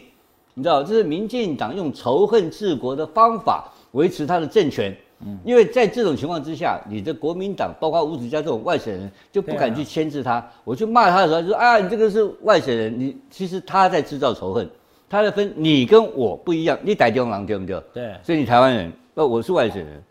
[0.53, 4.95] 你知道这是民进党用仇恨治国的方法维持他的政权。
[5.25, 10.47] 嗯，因为在这种情况之下，你的国民党包括吴子嘉这种外省人就不敢去牵制他。
[10.63, 14.69] 我去骂他的时候就说啊，你这个是外省人，你其实他在制造仇恨，
[15.09, 17.81] 他在分你跟我不一样，你台中人对不对？
[17.95, 20.03] 对，所以你台湾人，那，我是外省人。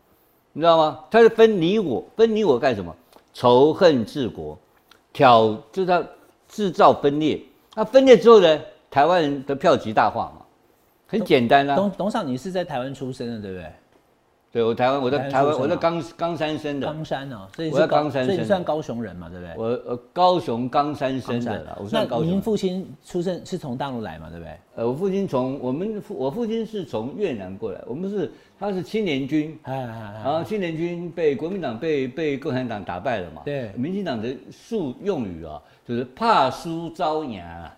[0.57, 1.01] 你知道吗？
[1.11, 2.97] 他是分你我，分你我干什么？
[3.35, 4.59] 仇恨治国，
[5.13, 6.03] 挑就是他
[6.49, 7.39] 制造分裂。
[7.75, 8.59] 那分裂之后呢，
[8.91, 10.47] 台湾人的票极大化嘛，
[11.07, 11.77] 很简单啊。
[11.77, 13.71] 董董事长，你是在台湾出生的，对不对？
[14.51, 16.87] 对，我台湾，我在台湾，我在冈冈冈山生的。
[16.87, 19.55] 冈山哦，所以我在冈山所以你算高雄人嘛，对不对？
[19.59, 22.27] 我呃高雄冈山生的啦，我算高雄。
[22.27, 24.59] 您父亲出生是从大陆来嘛，对不对？
[24.77, 33.43] 呃，我父亲从我们父我父亲是从越南过来，我们是他是青年军，然后青年军被国民党被被共产党打败了嘛。
[33.45, 37.71] 对，民进党的术用语啊，就是怕输遭牙，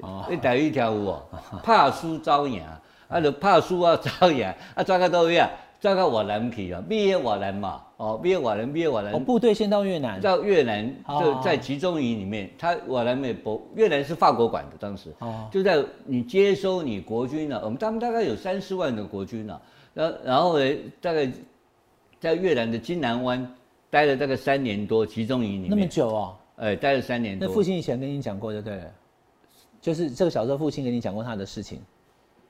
[0.00, 1.22] 哦，你逮一条哦，
[1.62, 3.20] 怕输遭牙，啊。
[3.20, 4.82] 就怕输啊遭牙，啊。
[4.82, 5.48] 抓个都一样。
[5.80, 9.14] 再到瓦兰去啊，毕业瓦兰嘛，哦，毕业瓦兰，毕业瓦兰。
[9.14, 10.20] 哦，部队先到越南。
[10.20, 15.14] 到越南就在集中营里面，他瓦兰美博越南是法国管的，当时。
[15.52, 19.60] 就在你接收你国军了，我们他们大概有三四万的国军呢，
[19.98, 21.28] 然然后呢，大概
[22.20, 23.54] 在越南的金南湾
[23.90, 25.70] 待了大概三年多，集中营里面。
[25.70, 26.36] 那么久哦？
[26.54, 27.48] 哎，待了三年多。
[27.48, 28.84] 那父亲以前跟你讲过就对了，
[29.80, 31.80] 就是这个小时候父亲跟你讲过他的事情。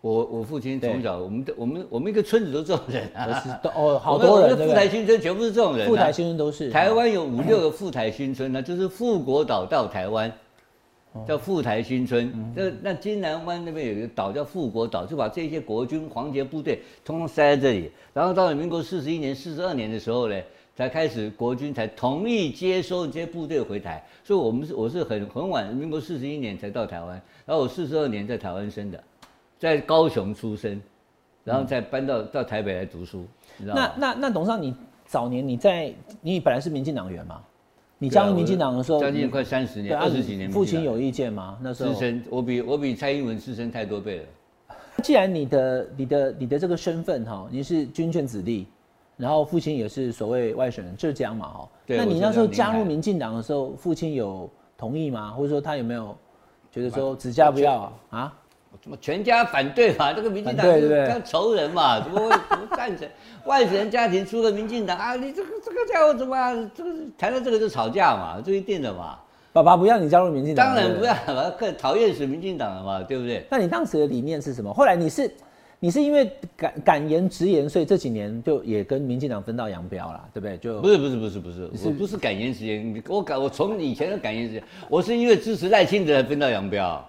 [0.02, 6.70] 我我父亲从小，我们我们我们一个村子都这种人啊， 哦，好多人，富台新村全部是这种人，富台新村都是。
[6.70, 10.30] 台湾有五六个富台新村呢，就是富国岛到台湾，
[11.26, 12.52] 叫富台新村。
[12.54, 17.90] 那那金南湾那边有一个岛叫富国岛，就把这些国军皇杰部队通通塞在这里。
[18.12, 20.40] 然后到了民国四十一年、四十二年的时候呢，
[20.76, 24.04] 才开始国军才同意接收这些部队回台。
[24.22, 29.02] 所以我们是我是很很晚，民国四十一年才到台湾，然后我四十二年在台湾生的。
[29.58, 30.80] 在高雄出生，
[31.42, 33.74] 然后再搬到到台北来读书，你知道？
[33.74, 34.72] 那那那董事长，你
[35.04, 37.42] 早年你在你本来是民进党员嘛？
[37.98, 40.48] 你加入民进党的时候，将近快三十年，二十几年。
[40.50, 41.58] 父亲有意见吗？
[41.60, 44.24] 那时候资深，我比我比蔡英文资深太多倍了。
[45.02, 48.66] 既然你的你的你的这个身份哈，你是军眷子弟，
[49.16, 51.68] 然后父亲也是所谓外省人，浙江嘛哈。
[51.86, 55.32] 那你那时候加入民进党的时候，父亲有同意吗？
[55.32, 56.16] 或者说他有没有
[56.70, 58.32] 觉得说子家不要啊？
[59.00, 60.12] 全家反对嘛？
[60.16, 62.00] 这个民进党是仇人嘛？
[62.04, 63.08] 怎么会怎么赞成
[63.44, 65.14] 外省人家庭出了民进党啊？
[65.14, 68.42] 你这个这个家伙怎么这个谈到这个就吵架嘛？
[68.44, 69.18] 这一定的嘛？
[69.52, 73.02] 爸爸不要你加入民进党，当然不要了，更讨厌死民进党了嘛？
[73.02, 73.44] 对不对？
[73.50, 74.72] 那你当时的理念是什么？
[74.72, 75.30] 后来你是
[75.80, 80.56] 你是因为敢敢言直言，所以这几年就也跟民进党分道扬镳了，对不对？
[80.58, 87.04] 就不是不是不是不是，我不是敢言直言，我敢我从以前的敢言直言，我是因为支持赖清德才分道扬镳。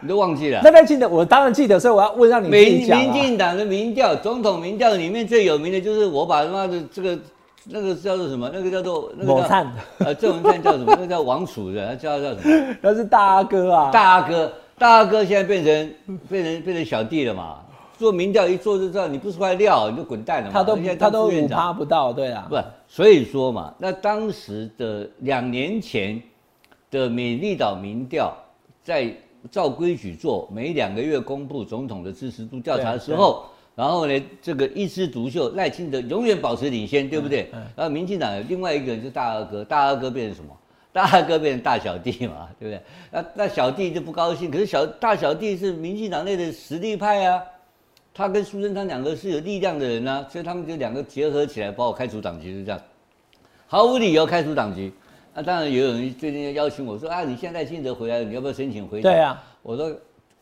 [0.00, 0.60] 你都忘记了？
[0.62, 7.18] 那那记得，我当然记得，所以我要问让你民民进党的民调，总统民调里面最有名的就是我把他妈的这个
[7.64, 8.50] 那个叫做什么？
[8.52, 9.66] 那个叫做那个叫
[9.98, 10.84] 呃郑文灿叫什么？
[10.92, 12.76] 那个叫王楚的，他叫叫什么？
[12.82, 13.90] 那是大阿哥啊！
[13.90, 15.94] 大阿哥，大阿哥现在变成
[16.28, 17.60] 变成变成小弟了嘛？
[17.96, 20.52] 做民调一做就知道你不是块料，你就滚蛋了嘛！
[20.52, 26.20] 他都他都五趴不到，对啊，不，所以说嘛，那当时的两年前
[26.90, 28.36] 的美丽岛民调
[28.82, 29.10] 在。
[29.50, 37.48] 照规矩做，每两个月公布总统的支持度调查的时候，然后呢，这个一枝独秀，赖清德永远保持领先，对不对？
[37.76, 40.56] 然后民进党有另外一个人是大二哥，大二哥变成什么？
[40.94, 42.80] 大二哥变成大小弟嘛，对不对？
[43.10, 47.42] 那那小弟就不高兴，可是小大小弟是民进党内的实力派啊，
[48.14, 52.80] 他跟苏贞昌两个是有力量的人啊，所以他们就两个结合起来把我开除党籍，是这样，
[53.66, 54.92] 毫无理由开除党籍。
[55.36, 59.00] 那当然也有人最近邀请我说啊，你现在清德回来了，你要不要申请回？
[59.00, 59.90] 对啊，我说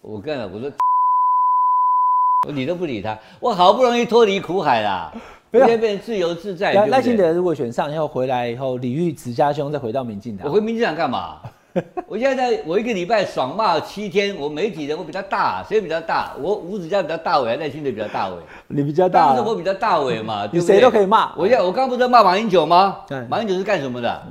[0.02, 0.70] 我干了，我说
[2.46, 5.10] 我理都不理他，我好不容易脱离苦海啦，
[5.50, 6.74] 现在变自由自在。
[6.88, 11.38] 赖清德如果选上以后回来以后，李玉慈家兄再回到民进党，我回民进党干嘛？
[12.06, 16.34] 我现在在我一个礼拜爽骂七天，我媒体人我比较大，谁比较大？
[16.38, 18.34] 我吴子嘉比较大尾，赖清德比较大尾。
[18.68, 21.34] 你比较大，但是我比较大尾嘛，你谁都可以骂。
[21.34, 22.98] 我现在我刚不是在骂马英九吗？
[23.26, 24.22] 马英九是干什么的？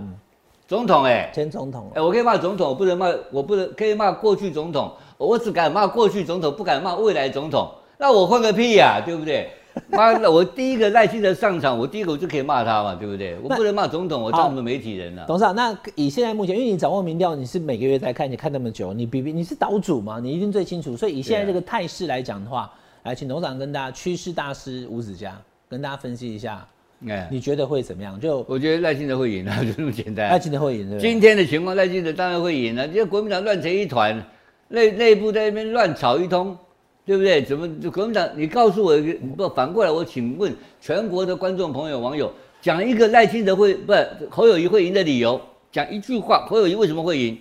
[0.71, 7.69] 总统哎，前总统哎，我可以骂总统，不能骂，我不能可以骂过去总统，我只敢骂过去总统，不敢骂未来总统。
[7.97, 9.49] 那我混个屁呀，对不对？
[9.89, 13.38] 妈的，我第一个耐心的上场，我第一个我就可以骂他嘛，对不对？
[13.43, 15.25] 我不能骂总统，我当什么媒体人呢？
[15.27, 20.95] 董事长，那以现在目前，因为你掌握民调，你是每个月在看，你看那么久，你比比你是岛主嘛，你一定最清楚。
[20.95, 22.71] 所以以现在这个态势来讲的话，
[23.03, 26.65] 来请董事长跟大家趋势大师吴子嘉跟大家分析一下。
[27.08, 28.20] 哎，你觉得会怎么样？
[28.20, 30.30] 就我觉得赖清德会赢啊， 就这么简单。
[30.30, 32.86] 赖清德会赢，对今天的情况，赖清德当然会赢了。
[32.88, 34.24] 因为国民党乱成一团，
[34.68, 36.56] 内内部在那边乱吵一通，
[37.04, 37.41] 对不对？
[37.41, 38.30] 怎么国民党？
[38.36, 38.95] 你告诉我，
[39.36, 42.32] 不反过来，我请问全国的观众朋友、网友，
[42.62, 43.93] 讲一个赖清德会不
[44.30, 45.41] 侯友谊会赢的理由，
[45.72, 47.36] 讲一句话，侯友谊为什么会赢？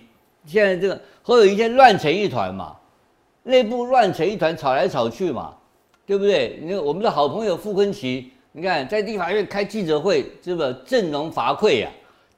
[0.47, 2.75] 现在这个侯友谊现在乱成一团嘛，
[3.43, 5.53] 内部乱成一团，吵来吵去嘛，
[6.07, 6.59] 对不对？
[6.63, 8.31] 你看我们的好朋友傅昆奇。
[8.53, 11.89] 你看，在立法院开记者会，是不是阵容乏溃呀？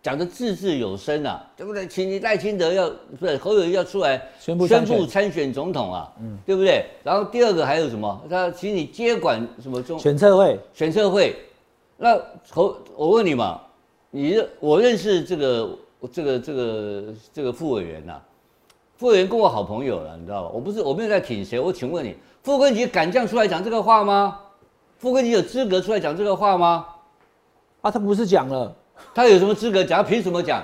[0.04, 1.88] 讲的字字有声啊，对不对？
[1.88, 6.86] 请你赖清德要不是侯友宜要出来宣布宣布参选总统啊，嗯，对不对？
[7.04, 8.22] 然后第二个还有什么？
[8.30, 11.36] 他请你接管什么中选策会，选策会。
[11.98, 12.20] 那
[12.52, 13.62] 侯，我问你嘛，
[14.12, 15.70] 你我认识这个
[16.12, 17.04] 这个这个
[17.34, 18.22] 这个副委员呐，
[18.98, 20.50] 副委员跟我好朋友了，你知道吧？
[20.54, 24.38] 我不是我没有在挺谁，我请问你，傅昆萁敢这样出来讲这个话吗？
[25.04, 26.86] 傅哥，你有资格出来讲这个话吗？
[27.82, 28.74] 啊，他不是讲了。
[29.14, 30.02] 他有什么资格讲？
[30.02, 30.64] 他凭什么讲？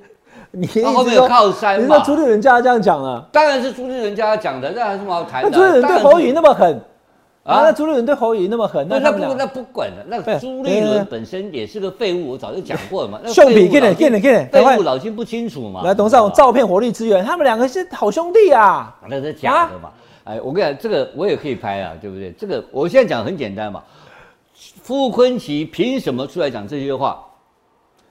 [0.50, 1.98] 你他后面有靠山嘛？
[2.00, 5.50] 朱立伦叫他这样讲了，当然是朱立伦叫他讲的，那还有什么好谈的？
[5.50, 6.78] 朱立伦对侯宇那么狠
[7.44, 7.62] 啊？
[7.62, 10.04] 那朱立伦对侯宇那么狠，那那不那不管了。
[10.06, 13.18] 那朱立伦本身也是个废物，我早就讲过了嘛。
[13.26, 15.80] 兄弟，给点给点给点，废物老金不清楚嘛。
[15.82, 18.94] 来，董事长，照片火力支援，他们两个是好兄弟啊。
[19.08, 19.88] 那是假的嘛？
[20.28, 22.30] 哎，我跟你讲，这个我也可以拍啊，对不对？
[22.32, 23.82] 这个我现在讲很简单嘛。
[24.54, 27.24] 傅昆奇凭什么出来讲这些话？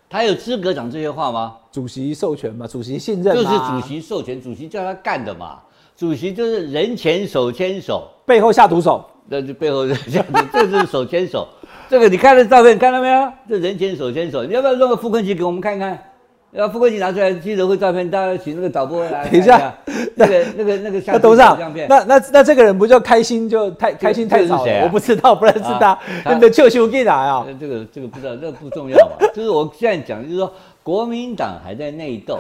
[0.10, 1.56] 他有资格讲这些话吗？
[1.72, 5.60] 主席授权嘛，主席信任就是主席授权，主席叫他干的嘛。
[5.96, 9.06] 主席就是人前手牵手，背后下毒手。
[9.30, 11.48] 那就背后这样子，这就是手牵手。
[11.88, 13.32] 这个你看这照片，看到没有？
[13.48, 16.07] 这人前手牵手，你要不要弄个傅昆奇给我们看看？
[16.52, 19.74] 要傅昆萁拿出来记者会照片，大家请那个导播来 等一下。
[20.16, 24.84] 那个、那个、那个像董事长，那那那这个人不叫开心就太开心太早了？
[24.84, 25.98] 我不知道，不认识他。
[26.34, 27.46] 你的舅舅给哪啊？
[27.60, 29.28] 这个这个不知道，这个不重要嘛。
[29.36, 32.40] 就是我现在讲，就是说国民党还在内斗，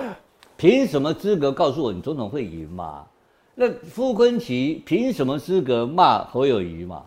[0.56, 3.04] 凭什么资格告诉我你总统会赢嘛？
[3.54, 7.02] 那傅昆奇凭什么资格骂侯友谊嘛？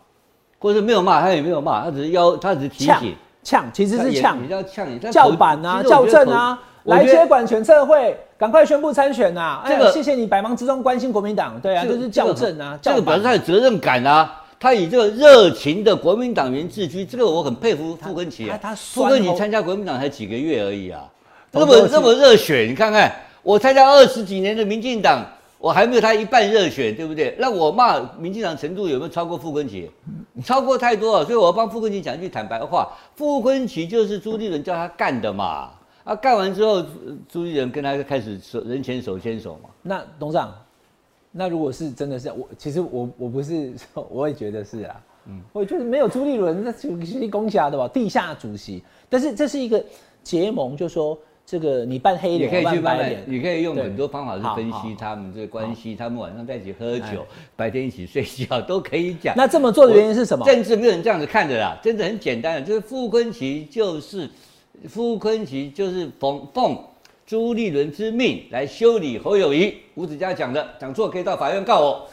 [0.59, 6.61] 或者没有骂，他也没有骂，他只是要，他只是提醒呛，其实是呛，比较呛，叫板啊，校正啊。
[6.85, 9.63] 来接管全策会，赶快宣布参选呐！
[9.67, 18.59] 这个谢谢你百忙之中关心国民党，对啊，就是校正啊，这个表示他有责任感啊，他以这个热情的国民党员自居，这个我很佩服傅根奇啊。
[18.77, 21.05] 傅根奇参加国民党才几个月而已啊，
[21.53, 23.13] 这么这么热血，你看看
[23.43, 25.23] 我参加二十几年的民进党，
[25.59, 27.37] 我还没有他一半热血，对不对？
[27.39, 29.91] 那我骂民进党程度有没有超过傅根奇？
[30.43, 35.69] 超过太多了，所以我要帮傅根奇讲一句坦白话，傅根奇就是朱立伦叫他干的嘛。
[36.05, 36.85] 啊，干完之后，
[37.29, 39.69] 朱立伦跟他开始手人前手牵手嘛。
[39.83, 40.55] 那董事长，
[41.31, 43.75] 那如果是真的是我，其实我我不是，
[44.09, 45.01] 我也觉得是啊。
[45.27, 48.83] 嗯，我觉得没有朱立伦，那主席攻下的吧，地下主席。
[49.11, 49.85] 但是这是一个
[50.23, 59.35] 结盟，就说这个你扮黑脸，扮白脸，你可以用很多方法去分析他们这个关系，他们晚上在一起喝酒，白天一起睡觉，都可以讲。
[59.37, 60.47] 那这么做的原因是什么？
[60.47, 64.29] 政治没有人这样子看的啦，真的很简单的，就是傅昆奇就是。
[64.89, 66.79] 傅昆萁就是奉奉
[67.27, 69.75] 朱立伦之命来修理侯友谊。
[69.95, 72.09] 吴子嘉讲的，讲错可以到法院告我。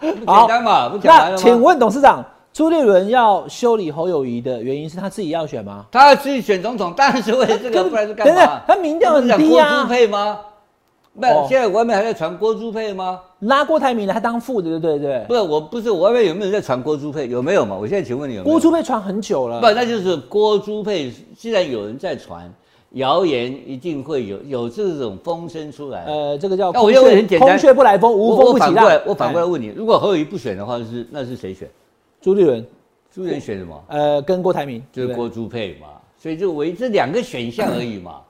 [0.00, 1.42] 简单嘛，不讲完了吗？
[1.42, 5.86] 请问董事长，朱立伦要修理侯友谊的原因是他自己要选吗？
[5.90, 8.60] 他要自己选总统，当然是为了这个，不然是干嘛？
[8.66, 9.70] 他民调很低啊。
[9.70, 10.38] 郭朱配吗？
[11.14, 13.20] 不，现在外面还在传郭朱佩吗？
[13.40, 15.24] 拉郭台铭的，他当副的，对不对？
[15.28, 17.28] 不是，我不是，我外面有没有人在传郭朱佩？
[17.28, 17.76] 有没有嘛？
[17.76, 19.60] 我现在请问你，有郭朱佩传很久了。
[19.60, 21.12] 不，那就是郭朱佩。
[21.36, 22.52] 既然有人在传
[22.92, 26.04] 谣言，一定会有有这种风声出来。
[26.06, 26.72] 呃，这个叫……
[26.72, 29.00] 那我认为很简单，空穴不来风，无风不起浪。
[29.06, 31.68] 我反过来问你，如果侯友谊不选的话，是那是谁选？
[32.20, 32.66] 朱立伦。
[33.14, 33.84] 朱立伦选什么？
[33.86, 35.86] 呃，跟郭台铭，就是郭朱佩嘛。
[36.18, 38.20] 所以就唯这两个选项而已嘛。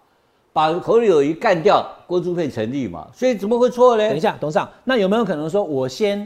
[0.55, 3.09] 把侯友谊干掉，郭朱配成立嘛？
[3.13, 4.09] 所以怎么会错呢？
[4.09, 6.25] 等一下，董事长，那有没有可能说我先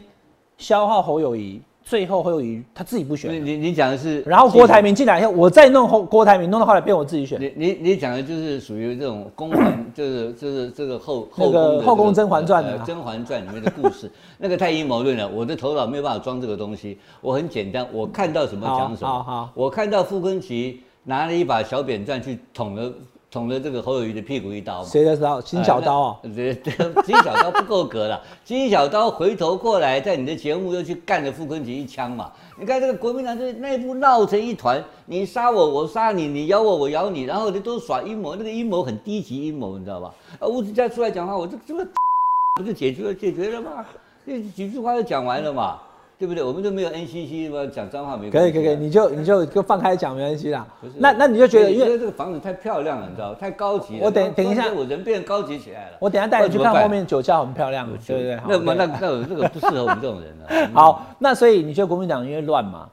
[0.58, 3.32] 消耗侯友谊，最后侯友谊他自己不选？
[3.32, 7.40] 你你你讲的是，然后郭台铭进来以后，我再弄侯郭台铭，弄到后来变我自己选。
[7.40, 15.26] 你你你讲的就是属于这种宫环，就是就是这个后后宫后宫甄嬛传的《甄嬛传》里面的故事， 那个太阴谋论了。
[15.26, 19.08] 我的头脑没有办法装这个东西，我很简单，我看到什么讲什么。
[19.08, 22.92] 好，好，我看到傅昆萁拿了一把小扁钻去捅了。
[23.30, 25.40] 捅了这个侯友谊的屁股一刀谁的刀？
[25.42, 26.16] 金小刀啊？
[26.34, 26.72] 对对，
[27.04, 28.22] 金小刀不够格了。
[28.42, 32.32] 金小刀回头过来，在你的节目又去干了傅昆萁一枪嘛？
[32.58, 40.14] 你看这个国民党这内部闹成一团，你杀我，我杀你，你咬我，我咬你，然后你都耍阴谋，那个阴谋很低级阴谋，你知道吧？
[40.40, 41.86] 啊，吴志佳出来讲话，我这这个
[42.56, 43.84] 不就解决了解决了吗？
[44.26, 45.78] 这几句话就讲完了嘛？
[46.18, 46.42] 对不对？
[46.42, 47.70] 我们都没有 NCC 吗？
[47.72, 50.66] 讲脏话没可以可以可以，你就你就就放开讲没关系啦。
[50.96, 54.04] 那那你就觉得，因为这个房子太漂亮了，你知道太高级了。
[54.04, 55.96] 我等等一下，我人变高级起来了。
[56.00, 58.38] 我等下带你去看后面酒窖很漂亮，对不对？
[58.48, 58.98] 那那那
[59.28, 60.70] 那个不适合我们这种人了。
[60.74, 62.88] 好，那所以你觉得国民党因为乱嘛，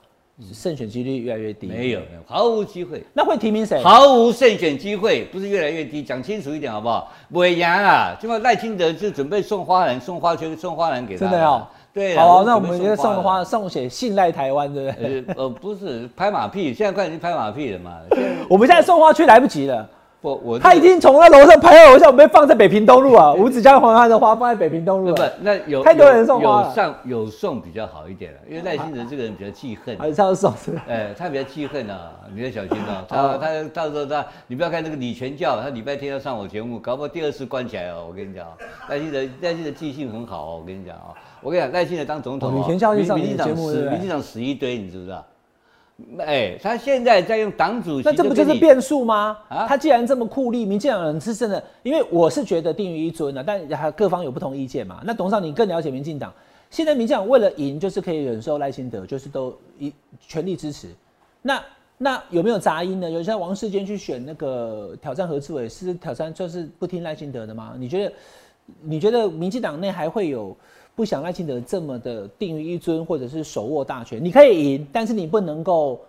[0.53, 1.65] 胜选几率越来越低？
[1.65, 3.03] 没有没有，毫无机会。
[3.11, 3.81] 那会提名谁？
[3.81, 6.03] 毫无胜选机会，不是越来越低？
[6.03, 7.11] 讲清楚一点好不好？
[7.31, 11.21] 伟阳啊，就赖清德就准备送花篮、送花圈、送花篮给他。
[11.21, 11.65] 真的哦。
[11.95, 15.23] 对，好，啊那我们就送花，送写信赖台湾，对不对？
[15.37, 17.93] 呃，不是拍马屁，现在快已经拍马屁了嘛。
[18.49, 19.89] 我们现在送花去来不及了。
[20.21, 23.31] 不，我他已经从那楼上拍到楼下，我被放在北平东路啊。
[23.33, 25.29] 五指江黄花的花放在北平东路不啊。
[25.39, 30.83] 那有太多人送花了有上有送比较好一点了，因为赖清德这个人比较记恨，还是要送是吧？
[30.89, 33.05] 哎，他比较记恨啊，你要小心 哦。
[33.07, 38.05] 他哦他到时候他，你不要看那个李全教，他礼拜天要上我节目，搞不好第二次关起来哦。
[38.07, 38.51] 我跟你讲哦，
[38.89, 40.57] 赖清德赖清德记性很好哦。
[40.59, 41.13] 我跟你讲哦，
[41.45, 45.23] 我跟你讲，赖清德当总统哦，哦李全教去上民民进党死，你的节目对不对民进党死一堆，你知不知道？
[46.25, 49.37] 哎，他现在在用党主席，那这不就是变数吗？
[49.47, 55.03] 啊他既然这么酷吏，民进党人是真的，因为我是觉得定于一尊啊，但还各方有不同意见嘛。
[55.05, 56.33] 那董事长你更了解民进党，
[56.71, 59.93] 现在民进党为了赢，就是可以忍受赖清德，就是都一
[60.27, 60.87] 全力支持。
[61.43, 61.63] 那
[61.95, 63.07] 那有没有杂音呢？
[63.07, 67.75] 有像王世坚去选那个挑战何志伟，是挑战就是不听赖清德的吗？
[67.77, 68.13] 你觉得
[68.81, 70.57] 你觉得民进党内还会有
[70.95, 74.23] 不想赖清德这么的定于一尊，或者是手握大权？
[74.23, 75.99] 你可以赢，但是你不能够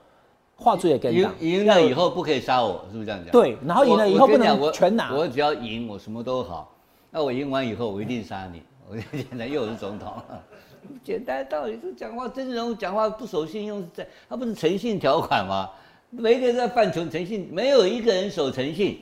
[0.55, 1.35] 画出也跟赢党。
[1.41, 3.33] 赢了以后不可以杀我，是不是这样讲？
[3.33, 6.73] 对然后赢了以后不能全拿我我只要赢，我什么都好。
[7.11, 8.63] 那我赢完以后，我一定杀你。
[8.89, 10.13] 我现在又是总统，
[11.03, 15.69] 简单道理，这讲话真人物讲话不守信用是在，他不是诚信条款吗？
[16.11, 19.01] 每一个人在犯穷诚信，没有一个人守诚信。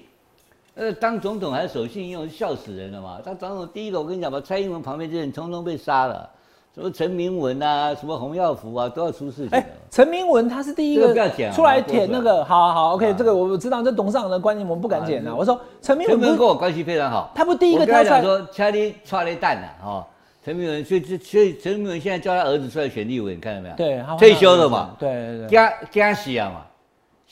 [0.76, 3.18] 呃，当总统还守信用，笑死人了嘛！
[3.24, 6.28] 当总统第一个，我跟你讲吧，蔡英文旁边这些人通通被杀了，
[6.74, 11.14] 什么陈明文啊，什么洪耀福啊，都要出事情哎了。，陈明文他是第一个
[11.52, 15.36] 出来舔那个，好好好，OK，啊这个我知道，这董事长的观念我们不敢剪啊啊。
[15.36, 20.04] 我说陈明文跟我关系非常好，他不第一个我跟他跳出来讲说，家里踹了蛋呐，哦，
[20.44, 23.76] 陈明文，所以所以陈明文现在叫他儿子出来选立委，你看到没有？
[23.76, 25.48] 对，退休了嘛，对对对。
[25.48, 26.66] 加加死啊嘛，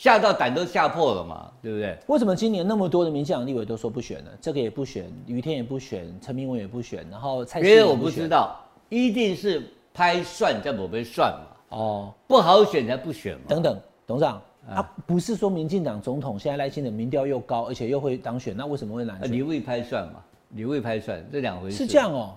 [0.03, 1.97] 吓到胆都吓破了嘛，对不对？
[2.09, 4.33] 为什么今年那么多的民进党立委都说不选呢？
[4.41, 9.63] 这个也不选，于天也不选，陈明文也不选，然后蔡别人我不知道，一定是
[9.95, 12.13] 拍算在某边算嘛，哦。
[12.27, 13.43] 不好选才不选嘛。
[13.47, 19.47] 等等，董事长，啊，不是说民进党总统现在赖清德民调又高，而且又会当选，那为什么会难啊，你选？
[19.47, 20.15] 未拍算嘛，
[20.49, 21.77] 你未拍算这两回事。
[21.77, 22.35] 是这样哦、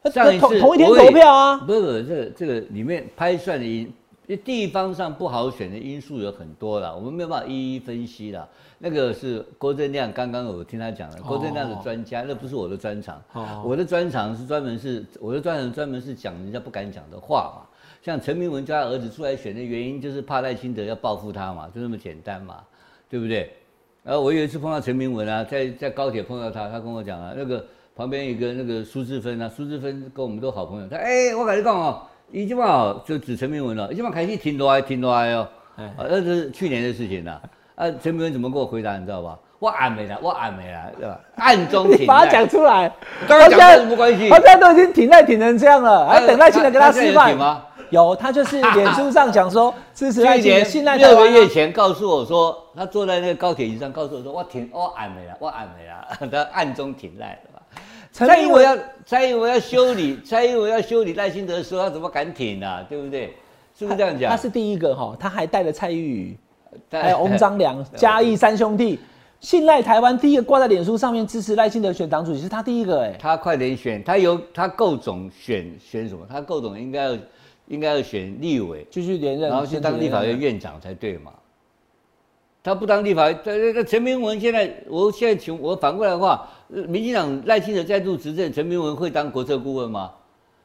[0.00, 3.92] 那上一次同同一天投票啊，不是不是，这个这个里面拍算的
[4.34, 8.48] 地方上不好选的因素有很多啦，我们没有办法一一分析啦。
[8.78, 13.22] 那个是郭正亮，刚刚我听他讲了，郭正亮的专家，那不是我的专长。
[13.34, 17.66] 哦我的专长是专门是我的专长专门是讲人家不敢讲的话嘛。
[18.02, 22.62] 像陈明文叫他儿子出来选的原因，就是怕赖清德要报复他嘛，就那么简单嘛，
[23.10, 23.52] 对不对？
[24.04, 27.66] 然后我有一次碰到陈明文啊，在在高铁碰到他，他跟我讲啊，那个
[27.96, 32.02] 旁边有一个那个苏志芬啊，苏志芬跟我们都好朋友，他哎、我跟你讲哦，
[32.32, 35.48] 一今晚哦就指陈明文了，一今晚开始停落来停落来哦，
[35.98, 37.40] 那是去年的事情啦。
[37.76, 39.38] 啊，陈明文怎么跟我回答，你知道吧？
[39.58, 41.20] 我暗没了，我暗没了，对吧？
[41.36, 42.92] 暗中 你停把它讲出来。
[43.28, 47.62] 当然讲有什么关系他现在都已经挺赖挺成这样了，还等赖清德跟他吃饭他现在有吗？
[47.90, 57.55] 有，他就是 脸书上讲说支持赖去清德，信赖六个月前告诉我说，他坐在那个高铁椅上，告诉我说，我挺我暗没了，我暗没了， 他暗中挺赖的吧？
[57.55, 57.55] 陈明文
[58.24, 62.82] 蔡英文要蔡英文要修理，蔡英文要修理赖清德的时候，他怎么敢挺啊？
[62.88, 63.34] 对不对？
[63.78, 64.30] 是不是这样讲？
[64.30, 66.38] 他是第一个哈，他还带了蔡玉宇，
[66.88, 68.98] 他还有 翁章良、嘉义三兄弟，
[69.40, 73.14] 信赖台湾第一个挂在脸书上面支持赖清德选党主席，是他第一个哎。
[73.18, 76.26] 他快点选，他有他够总选选什么？
[76.26, 77.18] 他够总应该要
[77.68, 81.32] 应该要选立委，继续连任，然后去当立法院院长才对嘛。
[82.66, 90.10] 他不当立法院，这这陈明文现在，我现在请我反过来的话，呃民进党赖清德再度执政，陈明文会当国策顾问吗？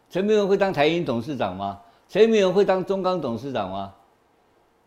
[0.09, 1.77] 陈明文会当台银董事长吗？
[2.09, 3.91] 陈明文会当中钢董事长吗？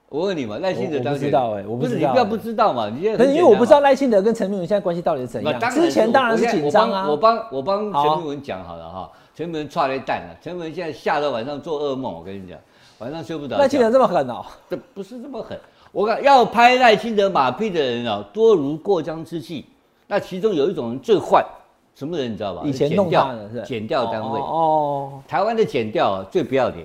[0.09, 7.09] 我问你嘛，赖清德当选不知道欸我不知道欸你不要不知道嘛，你现在可是因为我不知道赖清德跟陈明文现在关系到底是怎样，之前当然是我紧张啊。
[7.09, 12.59] 我帮我帮陈明文讲好了哈，陈明文踹了一蛋了，陈明文现在吓得晚上做噩梦，我跟你讲，
[12.99, 13.63] 晚上睡不着觉。
[13.63, 15.57] 赖清德这么狠哦、这不是这么狠，
[15.95, 19.63] 我看要拍赖清德马屁的人啊，多如过江之鲫。
[20.09, 21.47] 那其中有一种人最坏，
[21.95, 22.63] 什么人你知道吧？
[22.65, 26.85] 以前弄掉的是剪掉单位，哦哦，台湾的剪掉啊最不要脸，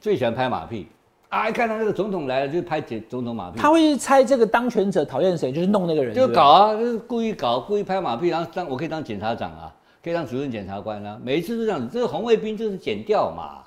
[0.00, 0.86] 最喜欢拍马屁
[1.30, 1.50] 啊！
[1.50, 3.58] 一看到那个总统来了，就拍剪总统马屁。
[3.58, 11.88] 他会去猜这个当权者讨厌谁，就是弄那个人，就搞啊，就是故意搞，故意拍马屁，然后当我可以当检察长啊，可以当主任检察官啊，每一次都这样子。
[11.92, 13.64] 这个红卫兵就是剪掉嘛，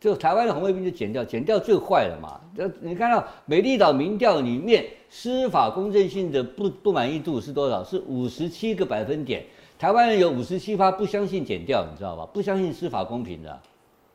[0.00, 2.40] 就台湾的红卫兵就减掉，减掉最坏了嘛。
[2.56, 7.82] 这你看到美丽岛民调里面司法公正性的不不满意度是多少？
[7.82, 9.44] 是五十七个百分点。
[9.78, 12.26] 台湾人有五十七趴不相信减掉，你知道吧？
[12.32, 13.62] 不相信司法公平的啊、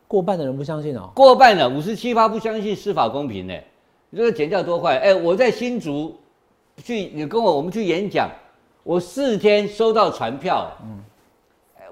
[0.07, 3.53] 过半的人不相信哦、过半了，五十七趴不相信司法公平呢。
[4.09, 4.97] 你这个检调多坏？
[4.99, 6.15] 哎、我在新竹
[6.83, 8.29] 去，你跟我我们去演讲，
[8.83, 10.99] 我四天收到传票，嗯，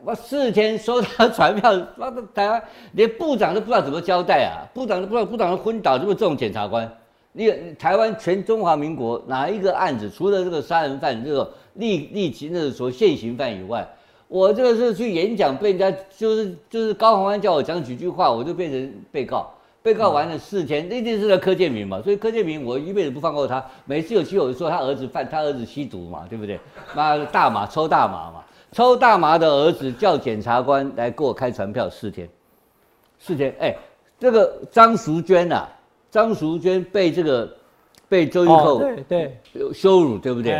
[0.03, 2.61] 我四天收到传票，妈的台湾
[2.93, 6.91] 连部长都不知道怎么交代啊，部长都不知道，部长都昏倒，就是这种检察官，
[7.33, 13.87] 你台湾全中华民国哪一个案子，除了这个杀人犯这个立立即那个说现行犯以外，
[14.27, 19.51] 我这个是去演讲被人家就是就是高宏安叫我讲几句话，我就变成被告。
[19.83, 23.63] 被告完了四天，那件事是柯建明嘛，所以柯建明我一辈子不放过他。
[23.85, 26.59] 每次有机会我就说他儿子犯，他儿子吸毒嘛，对不对？
[26.95, 32.27] 妈大麻抽大麻嘛，抽大麻的儿子叫检察官来给我开传票四天，
[33.19, 33.53] 四天。
[33.59, 33.75] 哎，
[34.17, 35.67] 这个张淑娟呐，
[36.09, 37.49] 张淑娟被这个
[38.07, 39.37] 被周玉蔻对对
[39.73, 40.53] 羞辱，对不对？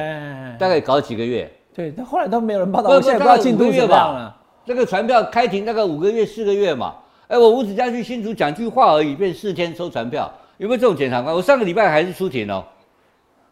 [0.60, 1.50] 大概搞几个月。
[1.74, 4.36] 对，但后来都没有人报道，我现在不知道进度怎么样了。
[4.66, 6.96] 这个传票开庭大概五个月、四个月嘛。
[7.30, 11.34] 哎，我吴子嘉去新竹讲句话而已，变四天抽传票，有没有这种检察官？
[11.34, 12.62] 我上个礼拜还是出庭哦，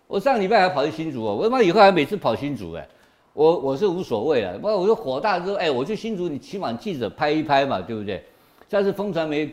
[0.05, 2.85] 我上个礼拜还跑去新竹哦，我他妈以后还每次跑新竹哎，
[3.39, 8.21] 我我是无所谓了，不，我就火大之后，哎，我去新竹，你起码记者拍一拍嘛，对不对？
[8.67, 9.49] 下次风传媒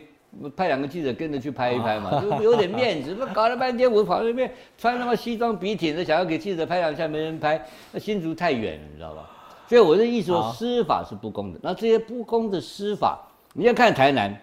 [0.57, 3.15] 派两个记者跟着去拍一拍嘛，就有点面子。
[3.17, 7.65] 那搞了半天，我跑那边穿他妈西装笔挺的，想要给记者拍两下，没人拍。
[7.93, 9.29] 那新竹太远了，你知道吧？
[9.69, 11.59] 所以我的意思说，司法是不公的。
[11.63, 13.17] 那这些不公的司法。
[13.53, 14.37] 你要看台南，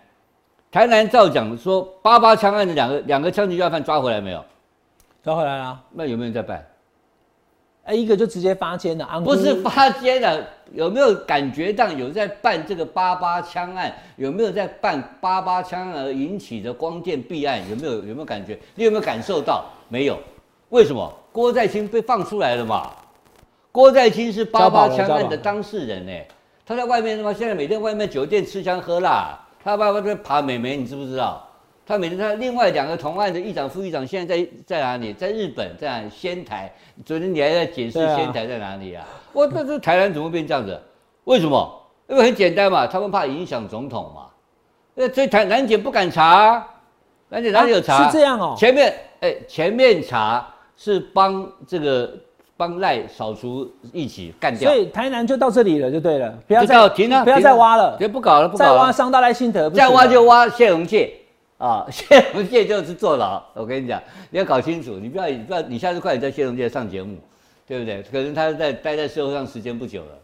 [0.72, 4.42] 台南照讲说八八枪案的两个两个枪击要犯抓回来没有？
[5.22, 5.78] 抓回来了。
[5.92, 6.66] 那有没有人在办？
[7.84, 13.92] 哎，一个就直接发监了，不是发监了，有没有感觉到有在办这个八八枪案？
[14.16, 17.60] 有没有在办八八枪而引起的光电弊案？
[17.68, 18.58] 有没有有没有感觉？
[18.74, 19.66] 你有没有感受到？
[19.88, 20.18] 没有。
[20.70, 21.12] 为什么？
[21.30, 22.90] 郭在清被放出来了嘛？
[23.70, 26.12] 郭在清是八八枪案的当事人呢。
[26.64, 31.46] 他在外面他妈现在每天外面酒店吃香喝辣，他爸爸在爬美眉，你知不知道？
[31.86, 35.12] 他每天他另外两个同案的议长、副议长现在在在哪里？
[35.12, 36.72] 在日本，在仙台。
[37.04, 39.06] 昨天你还在解释仙台在哪里啊？
[39.32, 40.80] 我这这台南怎么变这样子？
[41.24, 41.82] 为什么？
[42.08, 44.26] 因为很简单嘛，他们怕影响总统嘛。
[44.94, 46.66] 那这台南检不敢查，
[47.28, 48.06] 南检哪里有查？
[48.06, 48.54] 是这样哦。
[48.56, 52.10] 前面哎，前面查是帮这个。
[52.56, 61.12] 帮赖扫除一起干掉，所以台南就到这里了，就对了，不要再停了，不要再挖了，别不搞了，不搞了，再挖伤到赖清德，再挖就挖谢荣介
[61.58, 63.42] 啊， 谢荣介就是坐牢。
[63.54, 67.16] 我跟你讲，你要搞清楚，你不要你不要，你下次快点在谢荣介上节目，
[67.66, 68.02] 对不对？
[68.02, 70.18] 可能他在待在社会上时间不久了，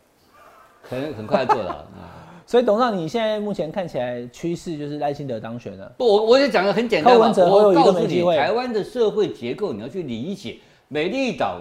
[0.82, 1.84] 可能很快坐牢。
[2.46, 5.92] 所以董事长，你现在目前看起来趋势就是赖清德当选了。
[5.96, 10.58] 不，我我就讲的很简单嘛，我告诉你，台湾的社会结构你要去理解，
[10.88, 11.60] 美丽岛。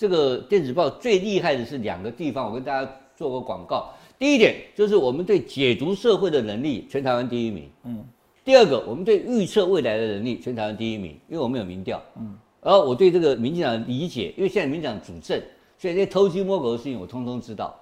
[0.00, 3.90] 这个电子报最厉害的是两个地方，我跟大家做个广告。
[4.16, 7.68] 第一点就是我们对解读社会的能力，全台湾第一名。
[7.82, 8.04] 嗯。
[8.48, 12.00] 第二个，我们对预测未来的能力，全台湾第一名，因为我们有民调。
[12.18, 12.34] 嗯。
[12.62, 15.38] 然后我对这个民进党的理解，因为现在民进党主政，
[15.76, 17.74] 所以这些偷鸡摸狗的事情我通通知道。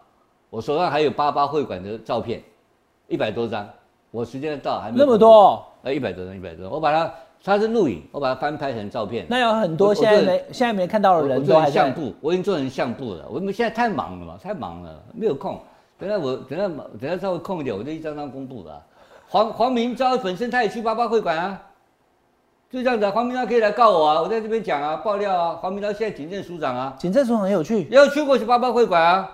[0.51, 2.43] 我手上还有八八会馆的照片，
[3.07, 3.65] 一百多张。
[4.11, 5.65] 我时间到还没那么多？
[5.85, 7.15] 呃，一百多张，一百多张，我把它。
[7.45, 9.25] 它是录影，我把它翻拍成照片。
[9.31, 13.25] 那有很多现在没现在没看到的人都还相簿，我已经做成相簿了。
[13.31, 15.61] 我们现在太忙了嘛，太忙了，没有空。
[15.97, 16.67] 等下我等下
[17.01, 18.83] 等下稍微空一点，我就一张张公布了。
[19.37, 21.61] 黄黄明昭本身他也去八八会馆啊，
[22.71, 23.07] 就这样子。
[23.11, 25.59] 黄明昭可以来告我啊，我在这边讲啊，爆料啊。
[25.61, 29.29] 黄明昭现在警政署长啊，警政署长也有去，也有去过去八八会馆啊。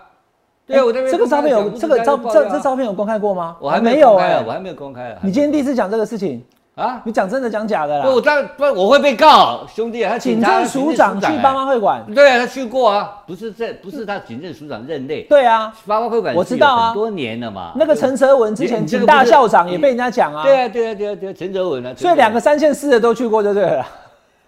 [0.67, 3.57] 对啊，我这边这个照片有这个照这这照片有公开过吗？
[3.61, 5.21] 我还没有哎，我还没有公开啊。
[5.23, 6.45] 你今天第一次讲这个事情。
[6.75, 7.03] 啊！
[7.05, 8.07] 你讲真的讲假的啦？
[8.07, 10.13] 不，当不，我会被告，兄弟啊！
[10.13, 15.21] 他警政署长去八八会馆，对啊，他去过啊，不是这，不是他警政署长任内。
[15.29, 17.73] 对啊，八八会馆我知道啊，很多年了嘛。
[17.77, 20.43] 那个陈泽文之前警大校长也被人家讲啊。
[20.43, 21.93] 对啊，对啊，对啊，对啊，陈泽文啊。
[21.95, 23.87] 所以两个三线市的都去过就对了。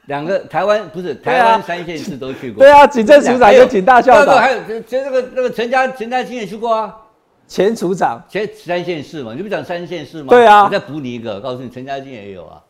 [0.07, 2.61] 两个台湾不是台湾三线市都去过。
[2.65, 4.59] 对啊，警政署长有警大校长，还有
[4.89, 6.97] 这那个那个陈家陈家清也去过啊。
[7.47, 10.29] 前署长，前三线市嘛，你不讲三线市吗？
[10.31, 10.65] 对啊。
[10.65, 12.61] 我再补你一个，告诉你陈家俊也有啊。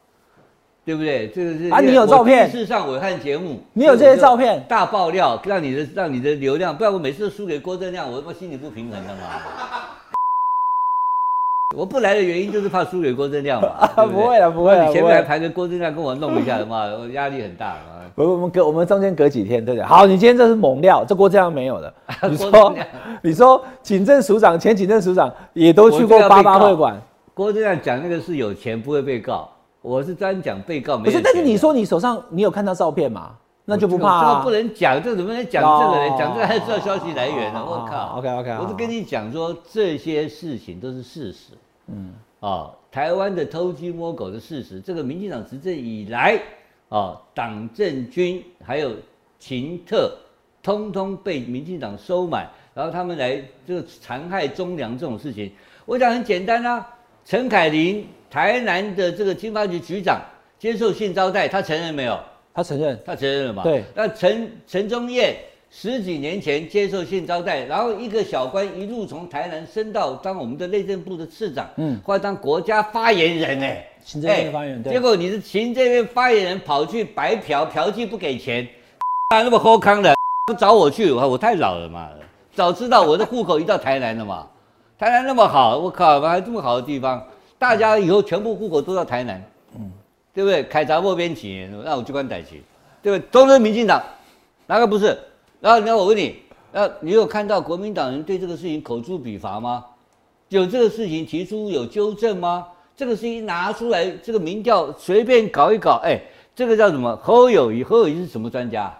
[0.86, 1.28] 对不对？
[1.28, 2.50] 这个是啊，你有照片。
[2.50, 9.22] 事实上，我看节目，你有这些照片，大爆料，让你的让你的流量，不然我每次都输给郭正亮，我他妈心里不平衡的嘛。
[11.76, 13.86] 我不来的原因就是怕输给郭正亮嘛。
[14.06, 14.86] 不会了，不会了。
[14.86, 18.04] 你前面还排个郭正亮跟我弄一下的嘛， 我压力很大啊。
[18.14, 19.84] 不，我们隔我们中间隔几天，对不对？
[19.84, 21.94] 好，你今天这是猛料，这郭正亮没有的。
[22.30, 22.74] 你说，
[23.22, 27.00] 你说警政署长、前警政署长也都去过八八会馆。
[27.34, 29.50] 郭正亮讲那个是有钱不会被告。
[29.82, 31.20] 我是专讲被告，不是。
[31.20, 33.32] 但是你说你手上你有看到照片吗？
[33.66, 34.28] 那就不怕啊。
[34.30, 36.16] 这个不能讲，这怎么能讲这个呢？
[36.18, 37.64] 讲这个还知道消息来源呢？
[37.66, 38.18] 我靠。
[38.18, 38.50] OK OK。
[38.62, 41.54] 我是跟你讲说这些事情都是事实。
[41.86, 42.12] 嗯。
[42.40, 46.38] 啊，台湾的偷鸡摸狗的事实，这个民进党执政以来，
[46.88, 48.92] 啊，党政军还有
[49.38, 50.14] 秦特，
[50.62, 55.50] 通通被民进党收买，然后他们来这个残害忠良这种事情，
[55.86, 56.86] 我想很简单啊，
[57.24, 58.06] 陈凯琳。
[58.30, 60.20] 台南的这个经发局局长
[60.58, 62.18] 接受性招待，他承认没有？
[62.52, 63.62] 他承认，他承认了嘛？
[63.62, 63.84] 对。
[63.94, 65.36] 那陈陈忠燕
[65.76, 74.84] 十几年前接受性招待，然后一个小官一路从台南升到当我们的内政部的次长，嗯，后来当国家发言人哎，行政院发言人。
[74.84, 78.66] 结果你是行政院发言人跑去白嫖，嫖妓不给钱，
[79.30, 80.14] 那么好康的，
[80.46, 82.08] 不找我去，我我太老了嘛，
[82.54, 84.46] 早知道我的户口移到台南了嘛，
[84.96, 87.20] 台南那么好，我靠，还这么好的地方。
[87.58, 89.42] 大家以后全部户口都到台南，
[89.74, 89.90] 嗯，
[90.32, 90.62] 对不对？
[90.62, 92.62] 凯杂莫边起，那我就关逮起，
[93.02, 93.28] 对不对？
[93.32, 94.00] 都是民进党，
[94.68, 95.18] 哪个不是？
[95.64, 96.36] 然后，然后我问你，
[96.72, 99.82] 那你有看到国民党人对这个事情口诛笔伐吗？
[100.50, 102.66] 有这个事情提出有纠正吗？
[102.94, 106.20] 这个事情拿出来，这个民调随便搞一搞，哎，
[106.54, 107.18] 这个叫什么？
[107.22, 108.94] 侯友谊，侯友谊是什么专家？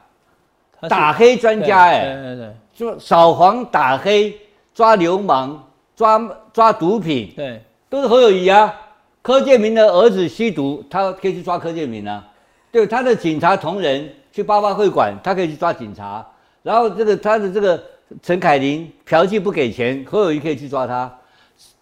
[0.89, 4.35] 打黑专家，哎，对对对，就扫黄打黑，
[4.73, 5.63] 抓流氓，
[5.95, 6.19] 抓
[6.51, 7.61] 抓毒品，对。
[7.91, 8.75] 都是侯友谊啊，
[9.21, 12.27] 柯建明的儿子吸毒，他可以去抓柯建明啊。
[12.73, 16.27] 对，他的警察同仁去八八会馆，他可以去抓警察。
[16.65, 17.81] 然后这个他的这个
[18.23, 21.15] 陈凯琳嫖妓不给钱，侯友谊可以去抓他。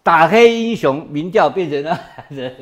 [0.03, 2.53] 打黑英雄民调变成了人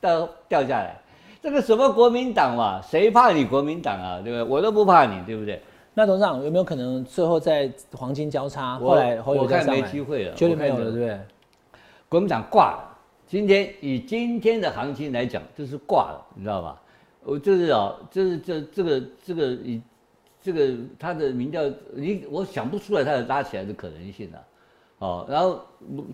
[0.00, 0.98] 掉掉下来，
[1.42, 4.20] 这个什么国民党嘛，谁怕你国民党啊？
[4.24, 4.42] 对不对？
[4.42, 5.60] 我都不怕你，对不对？
[5.92, 8.78] 那董事长有没有可能最后在黄金交叉？
[8.78, 11.20] 后来侯友谊没机会了，绝对没有了，对不对？
[12.08, 12.96] 国民党挂了。
[13.26, 16.80] 今天以今天的行情来讲，就是挂了，你知道吧？
[17.24, 19.82] 我就是啊，就是这这个这个以
[20.46, 24.38] 这个他的民调，你我想不出来他的拉起来的可能性啊。
[24.98, 25.60] 哦，然后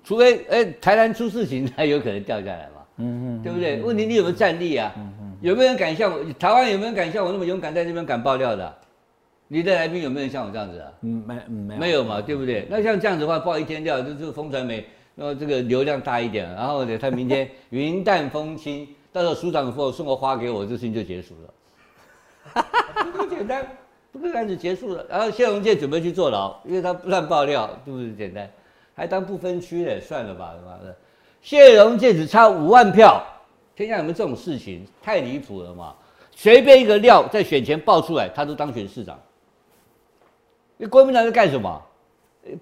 [0.02, 3.82] 除非哎台南出事情才有可能掉下来嘛，嗯嗯，对不对？
[3.82, 4.90] 问题你有没有战力啊？
[4.96, 8.74] 嗯嗯，有没有人敢像我台湾有没有人敢像我那么勇敢在这边敢爆料的？
[9.48, 10.90] 你的来宾有没有人像我这样子啊？
[11.02, 12.66] 嗯，没没没有嘛，对不对？
[12.70, 14.84] 那像这样子的话，爆一天料就是风传媒。
[15.14, 22.64] 然后这个流量大一点，然后呢，他明天云淡风轻， 到时候署长说送个花给我，这事情就结束了，
[23.12, 23.62] 这么简单，
[24.20, 25.06] 这个案子结束了。
[25.08, 28.50] 然后谢龙介准备去坐牢，因为他乱爆料，是不是简单？
[28.94, 30.94] 还当不分区的，算了吧，他妈的，
[31.40, 33.24] 谢龙介只差五万票，
[33.74, 34.86] 天下有没有这种事情？
[35.02, 35.94] 太离谱了嘛！
[36.34, 39.18] 随便一个料在选前爆出来，他都当选市长。
[40.76, 41.82] 你国民党在干什么？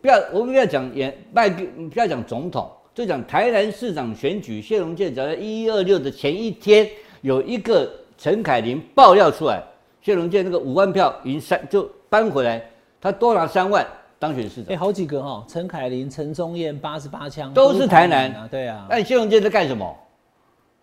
[0.00, 6.88] 不要，我们不要讲演卖，不要讲总统，就讲台南市长选举，谢龙介只要在一一二六的前一天
[7.22, 9.62] 有一个陈凯琳爆料出来，
[10.02, 12.62] 谢龙介那个五万票已经三就搬回来，
[13.00, 13.86] 他多拿三万
[14.18, 14.74] 当选市长。
[14.74, 18.86] 哎，好几个哈，陈凯琳、陈忠燕八十八枪都是台南啊，对啊。
[18.88, 19.94] 那谢龙介在干什么？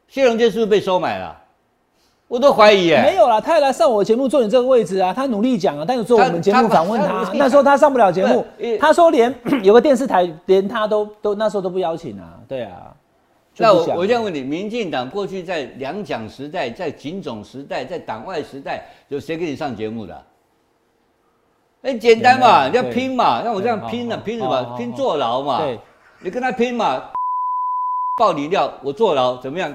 [0.07, 1.35] 谢龙介是不是被收买了？
[2.27, 8.45] 我都怀疑耶，没有啦，他来上我节目坐你这个位置啊，他努力讲啊，但是做我们节目访问他，那时候他上不了节目，
[8.79, 12.93] 他说连有个电视台连他都都那时候都不邀请啊，对啊。
[13.57, 20.23] 那我我这样问你，民进党过去在两蒋时代、在警总时代、在党外时代，有谁给你上节目的？
[21.81, 24.75] 很简单嘛，你要拼嘛，像我这样拼啊，拼什么？
[24.77, 25.59] 拼坐牢嘛。
[25.59, 25.79] 对，
[26.19, 27.11] 你跟他拼嘛，
[28.19, 29.73] 爆你料，我坐牢怎么样？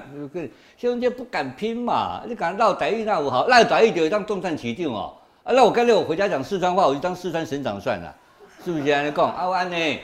[0.77, 2.21] 谢龙介不敢拼嘛？
[2.27, 5.13] 你敢闹台语那我好，那台语就当众战起定哦。
[5.43, 8.15] 啊，那我干脆我回家讲四川话，我就当四川省长算了，
[8.63, 9.29] 是不是这样讲？
[9.33, 9.99] 阿安呢？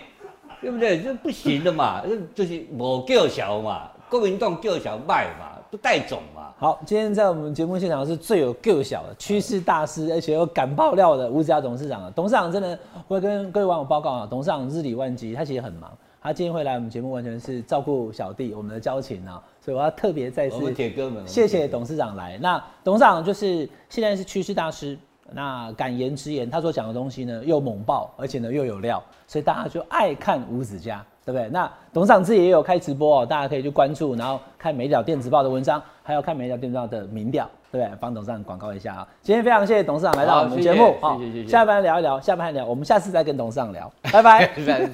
[0.61, 1.01] 对不对？
[1.01, 2.01] 这不行的嘛，
[2.35, 6.53] 就是我叫小嘛，国民党叫小卖嘛，不带种嘛。
[6.57, 12.11] 好，今天在我们节目现场是最有个小的趋势大师，而且有敢爆料的吴子嘉董事长啊。
[12.13, 15.91] 董事长真的会跟各位网友报告啊，董事长日理万机，他其实很忙。
[16.21, 22.37] 他今天会来我们节目，完全是照顾小弟，我们的交情啊，所以我要特别再次铁哥们，谢谢董事长来。
[22.39, 24.99] 那董事长就是现在是趋势大师，
[25.33, 31.49] 那敢言直言，他所讲的东西呢又猛爆，而且呢又有料，所以大家就爱看吴子嘉，对不对？
[31.49, 37.97] 那董事长自己也有开直播哦，大家可以去关注，然后看每条电子报的文章，还有看每条电子报的民调，对不对？
[37.99, 39.07] 帮董事长广告一下啊！
[39.21, 41.47] 今天非常谢谢董事长来到我们节目，好，谢谢谢谢。
[41.47, 44.49] 下班聊一聊，下班聊，我们下次再跟董事长聊，拜拜。
[44.55, 44.87] 谢谢谢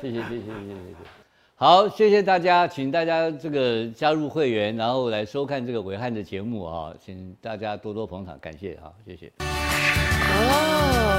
[0.00, 1.11] 谢谢谢谢谢，
[1.62, 9.32] 好谢谢大家请大家这个加入会员然后来收看这个维汉的节目啊请大家多多捧场感谢哈谢谢。
[9.38, 11.11] 哦。